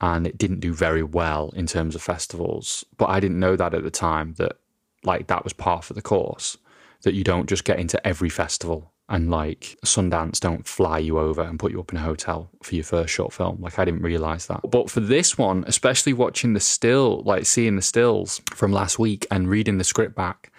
and 0.00 0.26
it 0.26 0.36
didn't 0.36 0.60
do 0.60 0.74
very 0.74 1.02
well 1.04 1.52
in 1.54 1.66
terms 1.66 1.94
of 1.94 2.02
festivals. 2.02 2.84
But 2.98 3.10
I 3.10 3.20
didn't 3.20 3.38
know 3.38 3.54
that 3.56 3.74
at 3.74 3.84
the 3.84 3.90
time 3.90 4.34
that 4.34 4.56
like 5.04 5.28
that 5.28 5.44
was 5.44 5.52
part 5.52 5.88
of 5.88 5.96
the 5.96 6.02
course, 6.02 6.56
that 7.02 7.14
you 7.14 7.22
don't 7.22 7.48
just 7.48 7.64
get 7.64 7.78
into 7.78 8.04
every 8.06 8.28
festival 8.28 8.90
and 9.08 9.30
like 9.30 9.76
Sundance 9.84 10.40
don't 10.40 10.66
fly 10.66 10.98
you 10.98 11.18
over 11.18 11.42
and 11.42 11.58
put 11.58 11.72
you 11.72 11.80
up 11.80 11.92
in 11.92 11.98
a 11.98 12.02
hotel 12.02 12.48
for 12.62 12.74
your 12.74 12.84
first 12.84 13.12
short 13.12 13.32
film. 13.32 13.60
Like 13.60 13.78
I 13.78 13.84
didn't 13.84 14.02
realize 14.02 14.46
that. 14.46 14.60
But 14.70 14.90
for 14.90 15.00
this 15.00 15.36
one, 15.36 15.64
especially 15.66 16.12
watching 16.12 16.54
the 16.54 16.60
still, 16.60 17.22
like 17.24 17.44
seeing 17.44 17.76
the 17.76 17.82
stills 17.82 18.40
from 18.54 18.72
last 18.72 18.98
week 18.98 19.26
and 19.30 19.48
reading 19.48 19.78
the 19.78 19.84
script 19.84 20.14
back 20.14 20.52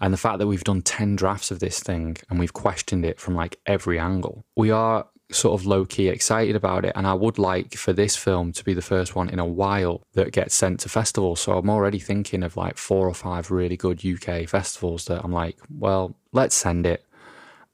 and 0.00 0.12
the 0.12 0.18
fact 0.18 0.38
that 0.38 0.46
we've 0.46 0.64
done 0.64 0.82
10 0.82 1.16
drafts 1.16 1.50
of 1.50 1.58
this 1.58 1.80
thing 1.80 2.16
and 2.30 2.38
we've 2.38 2.52
questioned 2.52 3.04
it 3.04 3.18
from 3.18 3.34
like 3.34 3.58
every 3.66 3.98
angle, 3.98 4.44
we 4.56 4.70
are 4.70 5.06
sort 5.30 5.60
of 5.60 5.66
low 5.66 5.84
key 5.84 6.08
excited 6.08 6.56
about 6.56 6.84
it. 6.84 6.92
And 6.94 7.06
I 7.06 7.14
would 7.14 7.38
like 7.38 7.74
for 7.74 7.92
this 7.92 8.16
film 8.16 8.52
to 8.52 8.64
be 8.64 8.74
the 8.74 8.80
first 8.80 9.14
one 9.14 9.28
in 9.28 9.38
a 9.38 9.44
while 9.44 10.02
that 10.14 10.32
gets 10.32 10.54
sent 10.54 10.80
to 10.80 10.88
festivals. 10.88 11.40
So 11.40 11.58
I'm 11.58 11.68
already 11.68 11.98
thinking 11.98 12.42
of 12.42 12.56
like 12.56 12.78
four 12.78 13.08
or 13.08 13.14
five 13.14 13.50
really 13.50 13.76
good 13.76 14.04
UK 14.04 14.48
festivals 14.48 15.06
that 15.06 15.22
I'm 15.24 15.32
like, 15.32 15.58
well, 15.68 16.16
let's 16.32 16.54
send 16.54 16.86
it 16.86 17.04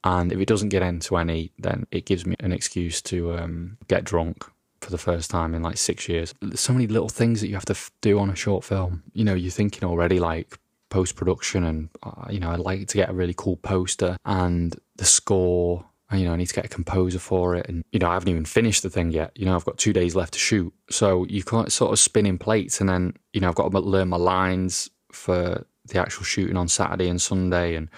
and 0.05 0.31
if 0.31 0.39
it 0.39 0.47
doesn't 0.47 0.69
get 0.69 0.83
into 0.83 1.17
any, 1.17 1.51
then 1.57 1.87
it 1.91 2.05
gives 2.05 2.25
me 2.25 2.35
an 2.39 2.53
excuse 2.53 3.01
to 3.01 3.33
um, 3.33 3.77
get 3.87 4.03
drunk 4.03 4.45
for 4.81 4.91
the 4.91 4.99
first 4.99 5.31
time 5.31 5.55
in 5.55 5.63
like 5.63 5.77
six 5.77 6.07
years. 6.07 6.33
There's 6.41 6.59
so 6.59 6.73
many 6.73 6.85
little 6.85 7.09
things 7.09 7.41
that 7.41 7.47
you 7.47 7.55
have 7.55 7.65
to 7.65 7.73
f- 7.73 7.89
do 8.01 8.19
on 8.19 8.29
a 8.29 8.35
short 8.35 8.63
film. 8.63 9.01
You 9.13 9.23
know, 9.23 9.33
you're 9.33 9.51
thinking 9.51 9.83
already 9.83 10.19
like 10.19 10.59
post 10.89 11.15
production, 11.15 11.63
and 11.63 11.89
uh, 12.03 12.27
you 12.29 12.39
know, 12.39 12.51
I'd 12.51 12.59
like 12.59 12.87
to 12.87 12.97
get 12.97 13.09
a 13.09 13.13
really 13.13 13.33
cool 13.35 13.57
poster 13.57 14.17
and 14.25 14.79
the 14.95 15.05
score. 15.05 15.85
And, 16.11 16.21
you 16.21 16.27
know, 16.27 16.33
I 16.33 16.35
need 16.35 16.45
to 16.45 16.53
get 16.53 16.65
a 16.65 16.69
composer 16.69 17.17
for 17.17 17.55
it, 17.55 17.67
and 17.67 17.83
you 17.91 17.97
know, 17.97 18.07
I 18.07 18.13
haven't 18.13 18.29
even 18.29 18.45
finished 18.45 18.83
the 18.83 18.91
thing 18.91 19.11
yet. 19.11 19.31
You 19.35 19.45
know, 19.47 19.55
I've 19.55 19.65
got 19.65 19.79
two 19.79 19.91
days 19.91 20.15
left 20.15 20.33
to 20.33 20.39
shoot, 20.39 20.71
so 20.91 21.25
you 21.25 21.43
can't 21.43 21.71
sort 21.71 21.91
of 21.91 21.97
spinning 21.97 22.37
plates, 22.37 22.79
and 22.79 22.87
then 22.87 23.15
you 23.33 23.41
know, 23.41 23.49
I've 23.49 23.55
got 23.55 23.71
to 23.71 23.79
learn 23.79 24.09
my 24.09 24.17
lines 24.17 24.87
for 25.11 25.65
the 25.87 25.99
actual 25.99 26.25
shooting 26.25 26.57
on 26.57 26.67
Saturday 26.67 27.09
and 27.09 27.19
Sunday, 27.19 27.73
and 27.73 27.89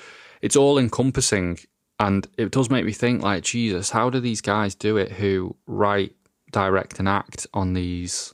it's 0.42 0.56
all 0.56 0.78
encompassing. 0.78 1.60
And 2.00 2.28
it 2.38 2.52
does 2.52 2.70
make 2.70 2.86
me 2.86 2.92
think, 2.92 3.24
like, 3.24 3.44
Jesus, 3.44 3.90
how 3.90 4.10
do 4.10 4.20
these 4.20 4.42
guys 4.42 4.76
do 4.76 4.98
it 4.98 5.14
who 5.14 5.56
write, 5.66 6.16
direct, 6.52 7.00
and 7.00 7.10
act 7.10 7.48
on 7.54 7.74
these 7.74 8.34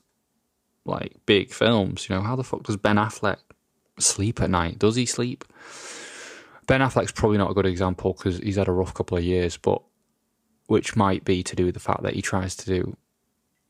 like 0.85 1.15
big 1.25 1.51
films? 1.51 2.09
You 2.09 2.15
know, 2.15 2.21
how 2.21 2.35
the 2.35 2.43
fuck 2.43 2.63
does 2.63 2.77
Ben 2.77 2.97
Affleck 2.97 3.37
sleep 3.99 4.41
at 4.41 4.49
night? 4.49 4.79
Does 4.79 4.95
he 4.95 5.05
sleep? 5.05 5.45
Ben 6.67 6.81
Affleck's 6.81 7.11
probably 7.11 7.37
not 7.37 7.51
a 7.51 7.53
good 7.53 7.65
example 7.65 8.13
because 8.13 8.39
he's 8.39 8.57
had 8.57 8.67
a 8.67 8.73
rough 8.73 8.93
couple 8.93 9.17
of 9.17 9.23
years, 9.23 9.57
but 9.57 9.81
which 10.67 10.95
might 10.95 11.23
be 11.25 11.43
to 11.43 11.55
do 11.55 11.65
with 11.65 11.73
the 11.73 11.79
fact 11.79 12.03
that 12.03 12.15
he 12.15 12.21
tries 12.21 12.55
to 12.55 12.65
do 12.65 12.97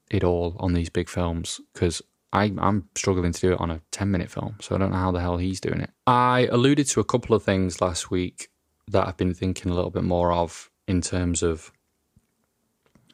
it 0.09 0.23
all 0.23 0.55
on 0.59 0.73
these 0.73 0.89
big 0.89 1.09
films 1.09 1.59
because 1.73 2.01
I'm 2.31 2.89
struggling 2.95 3.31
to 3.31 3.39
do 3.39 3.53
it 3.53 3.59
on 3.59 3.69
a 3.69 3.81
10 3.91 4.09
minute 4.09 4.31
film, 4.31 4.55
so 4.59 4.75
I 4.75 4.79
don't 4.79 4.91
know 4.91 4.97
how 4.97 5.11
the 5.11 5.19
hell 5.19 5.37
he's 5.37 5.59
doing 5.59 5.81
it. 5.81 5.91
I 6.07 6.47
alluded 6.51 6.87
to 6.87 6.99
a 6.99 7.03
couple 7.03 7.35
of 7.35 7.43
things 7.43 7.79
last 7.79 8.09
week 8.09 8.49
that 8.89 9.07
I've 9.07 9.17
been 9.17 9.33
thinking 9.33 9.71
a 9.71 9.75
little 9.75 9.91
bit 9.91 10.03
more 10.03 10.31
of 10.31 10.69
in 10.87 11.01
terms 11.01 11.43
of 11.43 11.71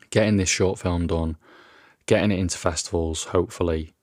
getting 0.10 0.38
this 0.38 0.50
short 0.50 0.80
film 0.80 1.08
done, 1.08 1.38
getting 2.06 2.32
it 2.32 2.40
into 2.40 2.58
festivals, 2.58 3.26
hopefully, 3.26 3.94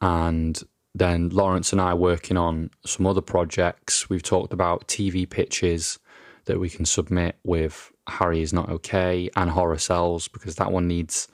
and 0.00 0.62
then 0.94 1.28
Lawrence 1.28 1.72
and 1.72 1.80
I 1.80 1.94
working 1.94 2.36
on 2.36 2.70
some 2.84 3.06
other 3.06 3.20
projects. 3.20 4.08
We've 4.08 4.22
talked 4.22 4.52
about 4.52 4.88
TV 4.88 5.28
pitches 5.28 5.98
that 6.46 6.60
we 6.60 6.70
can 6.70 6.86
submit 6.86 7.36
with 7.44 7.92
Harry 8.08 8.40
is 8.40 8.52
not 8.52 8.70
okay 8.70 9.28
and 9.36 9.50
Horror 9.50 9.78
Cells 9.78 10.28
because 10.28 10.54
that 10.56 10.70
one 10.70 10.86
needs 10.86 11.28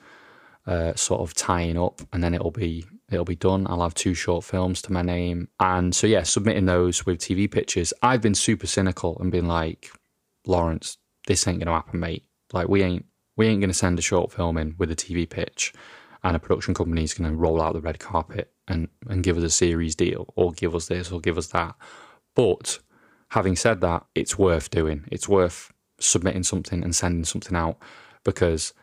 uh, 0.65 0.93
sort 0.95 1.21
of 1.21 1.33
tying 1.33 1.77
up, 1.77 2.01
and 2.11 2.23
then 2.23 2.33
it'll 2.33 2.51
be 2.51 2.85
it'll 3.13 3.25
be 3.25 3.35
done. 3.35 3.67
I'll 3.67 3.81
have 3.81 3.93
two 3.93 4.13
short 4.13 4.43
films 4.43 4.81
to 4.83 4.93
my 4.93 5.01
name, 5.01 5.47
and 5.59 5.95
so 5.95 6.07
yeah, 6.07 6.23
submitting 6.23 6.65
those 6.65 7.05
with 7.05 7.19
TV 7.19 7.49
pitches. 7.49 7.93
I've 8.01 8.21
been 8.21 8.35
super 8.35 8.67
cynical 8.67 9.17
and 9.19 9.31
been 9.31 9.47
like, 9.47 9.91
Lawrence, 10.45 10.97
this 11.27 11.47
ain't 11.47 11.59
gonna 11.59 11.71
happen, 11.71 11.99
mate. 11.99 12.25
Like 12.51 12.67
we 12.67 12.83
ain't 12.83 13.05
we 13.37 13.47
ain't 13.47 13.61
gonna 13.61 13.73
send 13.73 13.99
a 13.99 14.01
short 14.01 14.31
film 14.31 14.57
in 14.57 14.75
with 14.77 14.91
a 14.91 14.95
TV 14.95 15.29
pitch, 15.29 15.73
and 16.23 16.35
a 16.35 16.39
production 16.39 16.73
company's 16.73 17.13
gonna 17.13 17.33
roll 17.33 17.61
out 17.61 17.73
the 17.73 17.81
red 17.81 17.99
carpet 17.99 18.51
and 18.67 18.89
and 19.09 19.23
give 19.23 19.37
us 19.37 19.43
a 19.43 19.49
series 19.49 19.95
deal 19.95 20.33
or 20.35 20.51
give 20.51 20.75
us 20.75 20.87
this 20.87 21.11
or 21.11 21.19
give 21.19 21.37
us 21.37 21.47
that. 21.47 21.75
But 22.35 22.79
having 23.29 23.55
said 23.55 23.81
that, 23.81 24.05
it's 24.15 24.37
worth 24.37 24.69
doing. 24.69 25.05
It's 25.11 25.29
worth 25.29 25.71
submitting 25.99 26.43
something 26.43 26.83
and 26.83 26.95
sending 26.95 27.25
something 27.25 27.55
out 27.55 27.77
because 28.23 28.73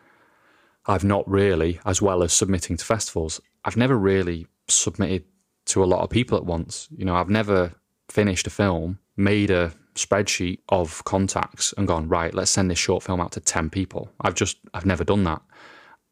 I've 0.85 1.03
not 1.03 1.29
really, 1.29 1.79
as 1.85 2.01
well 2.01 2.23
as 2.23 2.33
submitting 2.33 2.77
to 2.77 2.85
festivals, 2.85 3.39
I've 3.65 3.77
never 3.77 3.97
really 3.97 4.47
submitted 4.67 5.25
to 5.65 5.83
a 5.83 5.85
lot 5.85 6.01
of 6.01 6.09
people 6.09 6.37
at 6.37 6.45
once. 6.45 6.87
You 6.95 7.05
know, 7.05 7.15
I've 7.15 7.29
never 7.29 7.73
finished 8.09 8.47
a 8.47 8.49
film, 8.49 8.99
made 9.15 9.51
a 9.51 9.71
spreadsheet 9.95 10.59
of 10.69 11.03
contacts 11.03 11.73
and 11.77 11.87
gone, 11.87 12.07
right, 12.07 12.33
let's 12.33 12.51
send 12.51 12.71
this 12.71 12.79
short 12.79 13.03
film 13.03 13.21
out 13.21 13.31
to 13.33 13.39
10 13.39 13.69
people. 13.69 14.11
I've 14.21 14.35
just, 14.35 14.57
I've 14.73 14.85
never 14.85 15.03
done 15.03 15.23
that. 15.25 15.41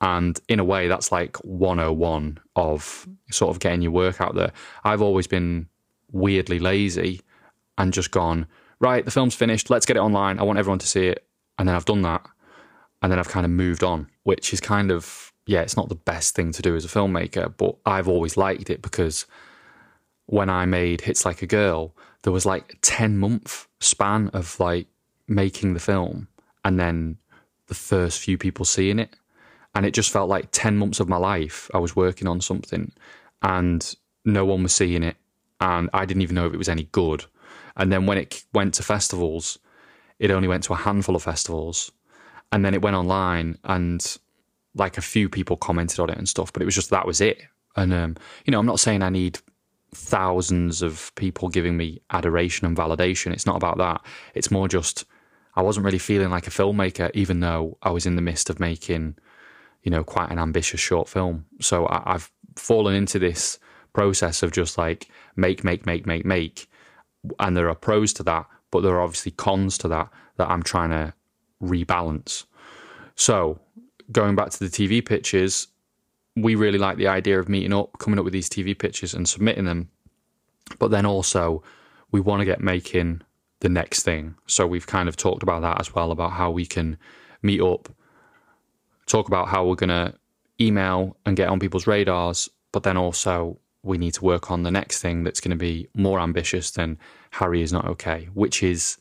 And 0.02 0.40
in 0.48 0.60
a 0.60 0.64
way, 0.64 0.88
that's 0.88 1.12
like 1.12 1.38
101 1.38 2.40
of 2.56 3.08
sort 3.32 3.54
of 3.54 3.60
getting 3.60 3.82
your 3.82 3.92
work 3.92 4.22
out 4.22 4.36
there. 4.36 4.52
I've 4.84 5.02
always 5.02 5.28
been 5.28 5.68
weirdly 6.12 6.60
lazy 6.60 7.22
and 7.78 7.92
just 7.92 8.12
gone, 8.12 8.48
right, 8.80 9.04
the 9.04 9.12
film's 9.12 9.36
finished, 9.36 9.70
let's 9.70 9.86
get 9.86 9.98
it 9.98 10.02
online. 10.02 10.40
I 10.40 10.44
want 10.44 10.60
everyone 10.60 10.80
to 10.80 10.88
see 10.88 11.08
it. 11.08 11.26
And 11.58 11.68
then 11.68 11.76
I've 11.76 11.86
done 11.86 12.02
that. 12.04 12.26
And 13.02 13.12
then 13.12 13.20
I've 13.20 13.30
kind 13.30 13.46
of 13.46 13.52
moved 13.52 13.84
on, 13.84 14.10
which 14.24 14.54
is 14.54 14.62
kind 14.62 14.92
of, 14.92 15.29
yeah, 15.50 15.62
it's 15.62 15.76
not 15.76 15.90
the 15.90 15.96
best 15.96 16.36
thing 16.36 16.52
to 16.52 16.62
do 16.62 16.76
as 16.76 16.86
a 16.86 16.88
filmmaker, 16.88 17.52
but 17.58 17.76
I've 17.84 18.08
always 18.08 18.38
liked 18.38 18.70
it 18.70 18.84
because 18.84 19.26
when 20.28 20.48
I 20.48 20.68
made 20.68 21.02
Hits 21.02 21.26
Like 21.26 21.42
a 21.42 21.48
Girl, 21.48 21.92
there 22.22 22.32
was 22.32 22.46
like 22.46 22.74
a 22.74 22.78
10 22.82 23.18
month 23.18 23.68
span 23.80 24.28
of 24.28 24.60
like 24.60 24.86
making 25.28 25.74
the 25.74 25.80
film 25.80 26.28
and 26.64 26.80
then 26.80 27.18
the 27.66 27.74
first 27.74 28.20
few 28.20 28.38
people 28.38 28.64
seeing 28.64 29.00
it. 29.00 29.16
And 29.74 29.88
it 29.88 29.96
just 29.96 30.12
felt 30.12 30.30
like 30.30 30.50
10 30.52 30.78
months 30.78 31.00
of 31.00 31.10
my 31.10 31.18
life 31.18 31.68
I 31.74 31.80
was 31.80 31.96
working 31.96 32.28
on 32.28 32.42
something 32.42 32.92
and 33.42 33.96
no 34.24 34.46
one 34.46 34.62
was 34.62 34.74
seeing 34.74 35.02
it. 35.02 35.18
And 35.60 35.90
I 35.96 36.06
didn't 36.06 36.22
even 36.22 36.36
know 36.36 36.46
if 36.46 36.54
it 36.54 36.58
was 36.58 36.70
any 36.70 36.84
good. 36.92 37.26
And 37.76 37.92
then 37.92 38.06
when 38.06 38.20
it 38.20 38.44
went 38.54 38.76
to 38.76 38.84
festivals, 38.84 39.58
it 40.20 40.30
only 40.30 40.48
went 40.48 40.64
to 40.66 40.74
a 40.74 40.84
handful 40.86 41.16
of 41.16 41.24
festivals. 41.24 41.92
And 42.52 42.64
then 42.64 42.76
it 42.76 42.84
went 42.84 42.96
online 42.96 43.58
and 43.64 44.20
like 44.76 44.98
a 44.98 45.02
few 45.02 45.30
people 45.30 45.58
commented 45.58 46.00
on 46.00 46.10
it 46.10 46.18
and 46.18 46.30
stuff, 46.30 46.54
but 46.54 46.62
it 46.62 46.66
was 46.66 46.76
just 46.76 46.90
that 46.90 47.08
was 47.08 47.22
it. 47.22 47.42
And, 47.76 47.94
um, 47.94 48.16
you 48.46 48.52
know, 48.52 48.60
I'm 48.60 48.66
not 48.66 48.80
saying 48.80 49.02
I 49.02 49.10
need 49.10 49.40
thousands 49.94 50.82
of 50.82 51.12
people 51.16 51.50
giving 51.50 51.78
me 51.78 52.02
adoration 52.12 52.68
and 52.68 52.78
validation. 52.78 53.34
It's 53.34 53.46
not 53.46 53.56
about 53.56 53.78
that. 53.78 54.02
It's 54.36 54.52
more 54.52 54.68
just 54.68 55.06
I 55.56 55.62
wasn't 55.62 55.86
really 55.86 56.00
feeling 56.00 56.30
like 56.30 56.48
a 56.48 56.52
filmmaker, 56.52 57.12
even 57.14 57.40
though 57.40 57.78
I 57.82 57.90
was 57.90 58.06
in 58.06 58.16
the 58.16 58.22
midst 58.22 58.50
of 58.50 58.60
making, 58.60 59.16
you 59.84 59.92
know, 59.92 60.04
quite 60.04 60.32
an 60.32 60.40
ambitious 60.40 60.80
short 60.80 61.10
film. 61.10 61.46
So 61.60 61.86
I, 61.88 62.14
I've 62.14 62.32
fallen 62.56 62.96
into 62.96 63.20
this 63.20 63.60
process 63.94 64.44
of 64.44 64.52
just 64.52 64.78
like 64.78 65.10
make, 65.36 65.64
make, 65.64 65.86
make, 65.86 66.06
make, 66.06 66.26
make. 66.26 66.70
And 67.40 67.58
there 67.58 67.70
are 67.70 67.76
pros 67.76 68.14
to 68.14 68.24
that, 68.24 68.46
but 68.72 68.82
there 68.82 68.96
are 68.96 69.02
obviously 69.02 69.32
cons 69.32 69.78
to 69.80 69.88
that 69.90 70.10
that 70.38 70.50
I'm 70.50 70.64
trying 70.64 70.92
to 70.92 71.14
rebalance. 71.62 72.46
So 73.16 73.60
going 74.12 74.36
back 74.36 74.50
to 74.52 74.60
the 74.60 74.66
TV 74.66 75.06
pitches, 75.06 75.68
we 76.36 76.56
really 76.56 76.78
like 76.78 76.98
the 76.98 77.08
idea 77.08 77.40
of 77.40 77.50
meeting 77.50 77.74
up, 77.74 77.98
coming 78.00 78.20
up 78.20 78.26
with 78.26 78.34
these 78.34 78.50
TV 78.50 78.78
pitches 78.78 79.14
and 79.14 79.28
submitting 79.28 79.66
them. 79.66 79.90
But 80.78 80.92
then 80.92 81.06
also, 81.06 81.64
we 82.12 82.20
want 82.20 82.42
to 82.42 82.46
get 82.46 82.62
making 82.62 83.22
the 83.60 83.70
next 83.70 84.04
thing. 84.04 84.36
So 84.48 84.66
we've 84.66 84.88
kind 84.88 85.10
of 85.10 85.18
talked 85.18 85.44
about 85.44 85.62
that 85.62 85.80
as 85.80 85.94
well 85.94 86.12
about 86.12 86.32
how 86.32 86.52
we 86.52 86.66
can 86.66 86.98
meet 87.42 87.62
up, 87.62 87.90
talk 89.06 89.28
about 89.28 89.48
how 89.48 89.66
we're 89.66 89.76
going 89.76 89.90
to 89.90 90.14
email 90.62 91.18
and 91.26 91.36
get 91.36 91.50
on 91.50 91.60
people's 91.60 91.88
radars. 91.88 92.50
But 92.72 92.84
then 92.84 92.98
also, 92.98 93.60
we 93.84 93.98
need 93.98 94.14
to 94.14 94.24
work 94.24 94.52
on 94.52 94.64
the 94.64 94.72
next 94.72 95.02
thing 95.02 95.24
that's 95.24 95.40
going 95.40 95.52
to 95.52 95.58
be 95.58 95.88
more 95.94 96.20
ambitious 96.20 96.72
than 96.72 96.98
Harry 97.32 97.62
is 97.62 97.74
not 97.74 97.86
okay, 97.86 98.30
which 98.34 98.62
is 98.64 98.98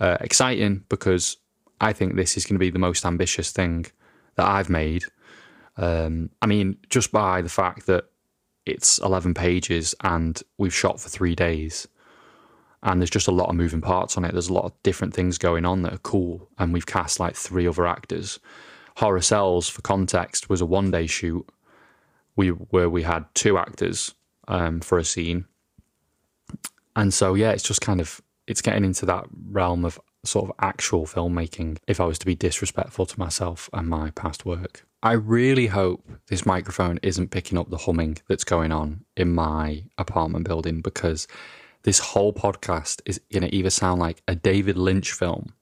uh, 0.00 0.16
exciting 0.20 0.84
because 0.88 1.36
I 1.80 1.92
think 1.92 2.14
this 2.14 2.36
is 2.36 2.44
going 2.44 2.54
to 2.54 2.60
be 2.60 2.70
the 2.70 2.78
most 2.78 3.04
ambitious 3.04 3.50
thing 3.50 3.86
that 4.36 4.46
I've 4.46 4.70
made 4.70 5.04
um, 5.76 6.30
I 6.40 6.46
mean, 6.46 6.76
just 6.90 7.12
by 7.12 7.42
the 7.42 7.48
fact 7.48 7.86
that 7.86 8.04
it's 8.66 8.98
11 8.98 9.34
pages 9.34 9.94
and 10.02 10.40
we've 10.58 10.74
shot 10.74 11.00
for 11.00 11.08
three 11.08 11.34
days, 11.34 11.88
and 12.82 13.00
there's 13.00 13.10
just 13.10 13.28
a 13.28 13.32
lot 13.32 13.48
of 13.48 13.54
moving 13.54 13.80
parts 13.80 14.16
on 14.16 14.24
it. 14.24 14.32
There's 14.32 14.48
a 14.48 14.52
lot 14.52 14.64
of 14.64 14.82
different 14.82 15.14
things 15.14 15.38
going 15.38 15.64
on 15.64 15.82
that 15.82 15.92
are 15.92 15.98
cool, 15.98 16.48
and 16.58 16.72
we've 16.72 16.86
cast 16.86 17.20
like 17.20 17.36
three 17.36 17.66
other 17.66 17.86
actors. 17.86 18.40
Horror 18.96 19.20
Cells, 19.20 19.68
for 19.68 19.82
context, 19.82 20.50
was 20.50 20.60
a 20.60 20.66
one 20.66 20.90
day 20.90 21.06
shoot. 21.06 21.48
We 22.34 22.48
where 22.48 22.90
we 22.90 23.02
had 23.02 23.24
two 23.34 23.56
actors 23.56 24.14
um, 24.48 24.80
for 24.80 24.98
a 24.98 25.04
scene, 25.04 25.44
and 26.96 27.14
so 27.14 27.34
yeah, 27.34 27.50
it's 27.52 27.62
just 27.62 27.80
kind 27.80 28.00
of 28.00 28.20
it's 28.46 28.62
getting 28.62 28.84
into 28.84 29.06
that 29.06 29.26
realm 29.48 29.84
of 29.84 30.00
sort 30.24 30.48
of 30.48 30.56
actual 30.60 31.06
filmmaking. 31.06 31.78
If 31.86 32.00
I 32.00 32.04
was 32.04 32.18
to 32.18 32.26
be 32.26 32.34
disrespectful 32.34 33.06
to 33.06 33.18
myself 33.18 33.68
and 33.72 33.88
my 33.88 34.10
past 34.10 34.44
work. 34.44 34.86
I 35.02 35.12
really 35.12 35.66
hope 35.66 36.08
this 36.28 36.46
microphone 36.46 37.00
isn't 37.02 37.32
picking 37.32 37.58
up 37.58 37.70
the 37.70 37.78
humming 37.78 38.18
that's 38.28 38.44
going 38.44 38.70
on 38.70 39.04
in 39.16 39.34
my 39.34 39.84
apartment 39.98 40.46
building 40.46 40.80
because 40.80 41.26
this 41.82 41.98
whole 41.98 42.32
podcast 42.32 43.00
is 43.04 43.20
going 43.32 43.42
to 43.42 43.54
either 43.54 43.70
sound 43.70 44.00
like 44.00 44.22
a 44.28 44.36
David 44.36 44.76
Lynch 44.76 45.10
film 45.10 45.54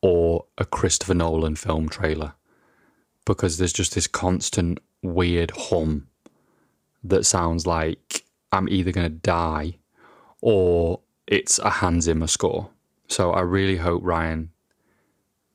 or 0.00 0.46
a 0.56 0.64
Christopher 0.64 1.12
Nolan 1.14 1.56
film 1.56 1.90
trailer 1.90 2.32
because 3.26 3.58
there's 3.58 3.74
just 3.74 3.94
this 3.94 4.06
constant 4.06 4.78
weird 5.02 5.50
hum 5.50 6.08
that 7.04 7.26
sounds 7.26 7.66
like 7.66 8.24
I'm 8.52 8.68
either 8.68 8.92
going 8.92 9.06
to 9.06 9.18
die 9.18 9.76
or 10.40 11.00
it's 11.26 11.58
a 11.58 11.70
Hans 11.70 12.04
Zimmer 12.04 12.26
score. 12.26 12.70
So 13.10 13.32
I 13.32 13.40
really 13.40 13.76
hope, 13.76 14.02
Ryan, 14.04 14.50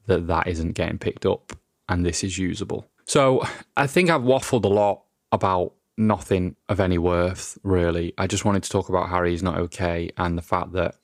that 0.07 0.27
that 0.27 0.47
isn't 0.47 0.73
getting 0.73 0.99
picked 0.99 1.25
up 1.25 1.53
and 1.89 2.05
this 2.05 2.23
is 2.23 2.37
usable. 2.37 2.85
So 3.05 3.43
I 3.77 3.87
think 3.87 4.09
I've 4.09 4.21
waffled 4.21 4.65
a 4.65 4.69
lot 4.69 5.03
about 5.31 5.73
nothing 5.97 6.57
of 6.67 6.79
any 6.79 6.97
worth, 6.97 7.57
really. 7.63 8.13
I 8.17 8.27
just 8.27 8.45
wanted 8.45 8.63
to 8.63 8.69
talk 8.69 8.89
about 8.89 9.09
Harry's 9.09 9.41
Not 9.41 9.57
Okay 9.57 10.11
and 10.17 10.37
the 10.37 10.41
fact 10.41 10.73
that 10.73 10.95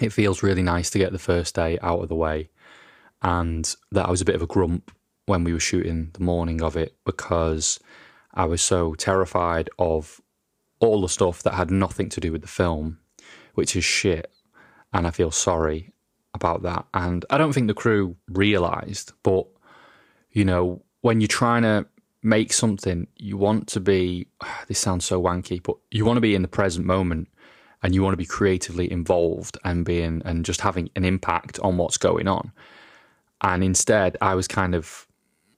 it 0.00 0.12
feels 0.12 0.42
really 0.42 0.62
nice 0.62 0.90
to 0.90 0.98
get 0.98 1.12
the 1.12 1.18
first 1.18 1.54
day 1.54 1.78
out 1.82 2.02
of 2.02 2.08
the 2.08 2.16
way 2.16 2.50
and 3.22 3.74
that 3.92 4.06
I 4.06 4.10
was 4.10 4.20
a 4.20 4.24
bit 4.24 4.34
of 4.34 4.42
a 4.42 4.46
grump 4.46 4.90
when 5.26 5.44
we 5.44 5.52
were 5.52 5.60
shooting 5.60 6.10
the 6.14 6.24
morning 6.24 6.62
of 6.62 6.76
it 6.76 6.96
because 7.04 7.78
I 8.34 8.46
was 8.46 8.62
so 8.62 8.94
terrified 8.94 9.70
of 9.78 10.20
all 10.80 11.02
the 11.02 11.08
stuff 11.08 11.42
that 11.44 11.54
had 11.54 11.70
nothing 11.70 12.08
to 12.08 12.20
do 12.20 12.32
with 12.32 12.42
the 12.42 12.48
film 12.48 12.98
which 13.54 13.76
is 13.76 13.84
shit. 13.84 14.32
And 14.92 15.06
I 15.06 15.10
feel 15.10 15.30
sorry 15.30 15.92
about 16.34 16.62
that. 16.62 16.86
And 16.94 17.24
I 17.30 17.38
don't 17.38 17.52
think 17.52 17.68
the 17.68 17.74
crew 17.74 18.16
realized, 18.28 19.12
but 19.22 19.46
you 20.32 20.44
know, 20.44 20.82
when 21.00 21.20
you're 21.20 21.28
trying 21.28 21.62
to 21.62 21.86
make 22.22 22.52
something, 22.52 23.06
you 23.16 23.36
want 23.36 23.66
to 23.68 23.80
be, 23.80 24.26
this 24.68 24.78
sounds 24.78 25.04
so 25.04 25.20
wanky, 25.20 25.62
but 25.62 25.76
you 25.90 26.04
want 26.04 26.16
to 26.16 26.22
be 26.22 26.34
in 26.34 26.42
the 26.42 26.48
present 26.48 26.86
moment 26.86 27.28
and 27.82 27.94
you 27.94 28.02
want 28.02 28.12
to 28.12 28.18
be 28.18 28.26
creatively 28.26 28.90
involved 28.90 29.56
and 29.64 29.84
being, 29.84 30.20
and 30.24 30.44
just 30.44 30.60
having 30.60 30.90
an 30.96 31.04
impact 31.04 31.58
on 31.60 31.78
what's 31.78 31.96
going 31.96 32.28
on. 32.28 32.52
And 33.40 33.64
instead, 33.64 34.18
I 34.20 34.34
was 34.34 34.46
kind 34.46 34.74
of 34.74 35.06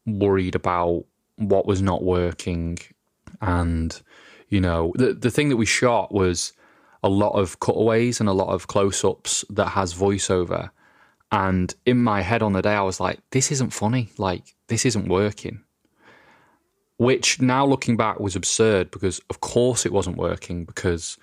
worried 0.07 0.55
about 0.55 1.05
what 1.37 1.67
was 1.67 1.83
not 1.83 2.05
working. 2.05 2.79
And, 3.41 4.01
you 4.49 4.61
know, 4.61 4.93
the, 4.95 5.15
the 5.15 5.33
thing 5.33 5.49
that 5.49 5.57
we 5.57 5.67
shot 5.67 6.15
was 6.15 6.53
a 7.03 7.09
lot 7.09 7.33
of 7.33 7.61
cutaways 7.61 8.21
and 8.21 8.29
a 8.29 8.33
lot 8.33 8.49
of 8.49 8.69
close 8.69 9.05
ups 9.05 9.45
that 9.51 9.69
has 9.69 9.95
voiceover. 9.95 10.71
And 11.31 11.75
in 11.87 12.03
my 12.03 12.21
head 12.21 12.43
on 12.43 12.53
the 12.53 12.63
day, 12.63 12.75
I 12.75 12.83
was 12.83 13.01
like, 13.01 13.19
this 13.31 13.51
isn't 13.51 13.73
funny. 13.73 14.11
Like, 14.19 14.55
this 14.69 14.85
isn't 14.87 15.09
working. 15.09 15.63
Which 16.99 17.41
now 17.41 17.67
looking 17.67 17.97
back 17.97 18.21
was 18.21 18.37
absurd 18.37 18.91
because, 18.91 19.21
of 19.31 19.41
course, 19.41 19.85
it 19.85 19.93
wasn't 19.93 20.19
working. 20.19 20.65
Because 20.65 21.17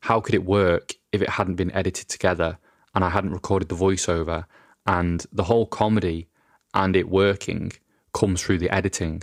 how 0.00 0.20
could 0.20 0.34
it 0.34 0.44
work 0.44 0.94
if 1.12 1.22
it 1.22 1.28
hadn't 1.28 1.56
been 1.56 1.72
edited 1.72 2.08
together 2.08 2.58
and 2.94 3.04
I 3.04 3.10
hadn't 3.10 3.32
recorded 3.32 3.68
the 3.68 3.76
voiceover? 3.76 4.46
And 4.86 5.24
the 5.32 5.44
whole 5.44 5.66
comedy 5.66 6.28
and 6.74 6.96
it 6.96 7.08
working 7.08 7.72
comes 8.14 8.42
through 8.42 8.58
the 8.58 8.70
editing 8.70 9.22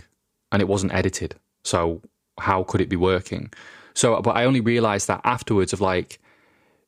and 0.52 0.62
it 0.62 0.68
wasn't 0.68 0.94
edited. 0.94 1.34
So, 1.64 2.00
how 2.38 2.62
could 2.62 2.80
it 2.80 2.88
be 2.88 2.96
working? 2.96 3.52
So, 4.00 4.18
but 4.22 4.30
I 4.30 4.46
only 4.46 4.62
realized 4.62 5.08
that 5.08 5.20
afterwards 5.24 5.74
of 5.74 5.82
like, 5.82 6.20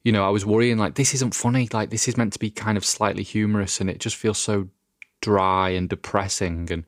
you 0.02 0.12
know, 0.12 0.24
I 0.24 0.30
was 0.30 0.46
worrying 0.46 0.78
like, 0.78 0.94
this 0.94 1.12
isn't 1.12 1.34
funny. 1.34 1.68
Like, 1.70 1.90
this 1.90 2.08
is 2.08 2.16
meant 2.16 2.32
to 2.32 2.38
be 2.38 2.50
kind 2.50 2.78
of 2.78 2.86
slightly 2.86 3.22
humorous 3.22 3.82
and 3.82 3.90
it 3.90 4.00
just 4.00 4.16
feels 4.16 4.38
so 4.38 4.70
dry 5.20 5.68
and 5.68 5.90
depressing. 5.90 6.72
And 6.72 6.86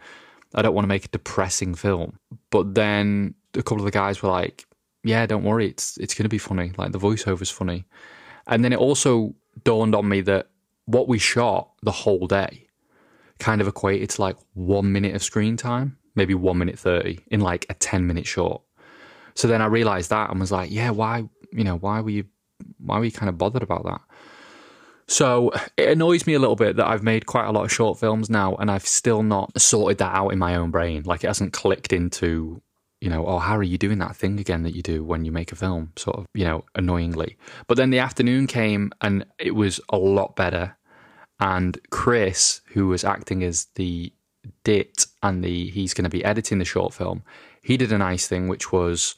I 0.54 0.62
don't 0.62 0.72
want 0.72 0.84
to 0.84 0.88
make 0.88 1.04
a 1.04 1.08
depressing 1.08 1.74
film. 1.74 2.18
But 2.48 2.74
then 2.74 3.34
a 3.52 3.62
couple 3.62 3.80
of 3.80 3.84
the 3.84 3.90
guys 3.90 4.22
were 4.22 4.30
like, 4.30 4.64
yeah, 5.02 5.26
don't 5.26 5.44
worry. 5.44 5.68
It's, 5.68 5.98
it's 5.98 6.14
going 6.14 6.24
to 6.24 6.30
be 6.30 6.38
funny. 6.38 6.72
Like, 6.78 6.92
the 6.92 6.98
voiceover's 6.98 7.50
funny. 7.50 7.84
And 8.46 8.64
then 8.64 8.72
it 8.72 8.78
also 8.78 9.34
dawned 9.62 9.94
on 9.94 10.08
me 10.08 10.22
that 10.22 10.48
what 10.86 11.06
we 11.06 11.18
shot 11.18 11.68
the 11.82 11.92
whole 11.92 12.26
day 12.26 12.66
kind 13.40 13.60
of 13.60 13.68
equated 13.68 14.08
to 14.08 14.22
like 14.22 14.38
one 14.54 14.90
minute 14.90 15.14
of 15.14 15.22
screen 15.22 15.58
time, 15.58 15.98
maybe 16.14 16.32
one 16.32 16.56
minute 16.56 16.78
30 16.78 17.18
in 17.26 17.40
like 17.40 17.66
a 17.68 17.74
10 17.74 18.06
minute 18.06 18.26
short. 18.26 18.62
So 19.34 19.48
then 19.48 19.62
I 19.62 19.66
realized 19.66 20.10
that 20.10 20.30
and 20.30 20.40
was 20.40 20.52
like, 20.52 20.70
yeah, 20.70 20.90
why, 20.90 21.24
you 21.52 21.64
know, 21.64 21.76
why 21.76 22.00
were 22.00 22.10
you, 22.10 22.24
why 22.78 22.98
were 22.98 23.04
you 23.04 23.12
kind 23.12 23.28
of 23.28 23.38
bothered 23.38 23.62
about 23.62 23.84
that? 23.84 24.00
So 25.06 25.52
it 25.76 25.90
annoys 25.90 26.26
me 26.26 26.34
a 26.34 26.38
little 26.38 26.56
bit 26.56 26.76
that 26.76 26.86
I've 26.86 27.02
made 27.02 27.26
quite 27.26 27.46
a 27.46 27.52
lot 27.52 27.64
of 27.64 27.72
short 27.72 27.98
films 27.98 28.30
now 28.30 28.54
and 28.56 28.70
I've 28.70 28.86
still 28.86 29.22
not 29.22 29.60
sorted 29.60 29.98
that 29.98 30.14
out 30.14 30.30
in 30.30 30.38
my 30.38 30.56
own 30.56 30.70
brain. 30.70 31.02
Like 31.04 31.24
it 31.24 31.26
hasn't 31.26 31.52
clicked 31.52 31.92
into, 31.92 32.62
you 33.00 33.10
know, 33.10 33.26
oh, 33.26 33.38
how 33.38 33.56
are 33.56 33.62
you 33.62 33.76
doing 33.76 33.98
that 33.98 34.16
thing 34.16 34.40
again 34.40 34.62
that 34.62 34.74
you 34.74 34.82
do 34.82 35.04
when 35.04 35.24
you 35.24 35.32
make 35.32 35.52
a 35.52 35.56
film, 35.56 35.92
sort 35.96 36.16
of, 36.16 36.26
you 36.32 36.44
know, 36.44 36.64
annoyingly. 36.74 37.36
But 37.66 37.76
then 37.76 37.90
the 37.90 37.98
afternoon 37.98 38.46
came 38.46 38.92
and 39.00 39.26
it 39.38 39.54
was 39.54 39.80
a 39.90 39.98
lot 39.98 40.36
better. 40.36 40.76
And 41.38 41.78
Chris, 41.90 42.62
who 42.72 42.86
was 42.86 43.04
acting 43.04 43.42
as 43.42 43.66
the 43.74 44.12
dit 44.62 45.06
and 45.22 45.44
the 45.44 45.68
he's 45.68 45.92
going 45.92 46.04
to 46.04 46.10
be 46.10 46.24
editing 46.24 46.58
the 46.58 46.64
short 46.64 46.94
film, 46.94 47.24
he 47.62 47.76
did 47.76 47.92
a 47.92 47.98
nice 47.98 48.26
thing, 48.26 48.48
which 48.48 48.72
was 48.72 49.16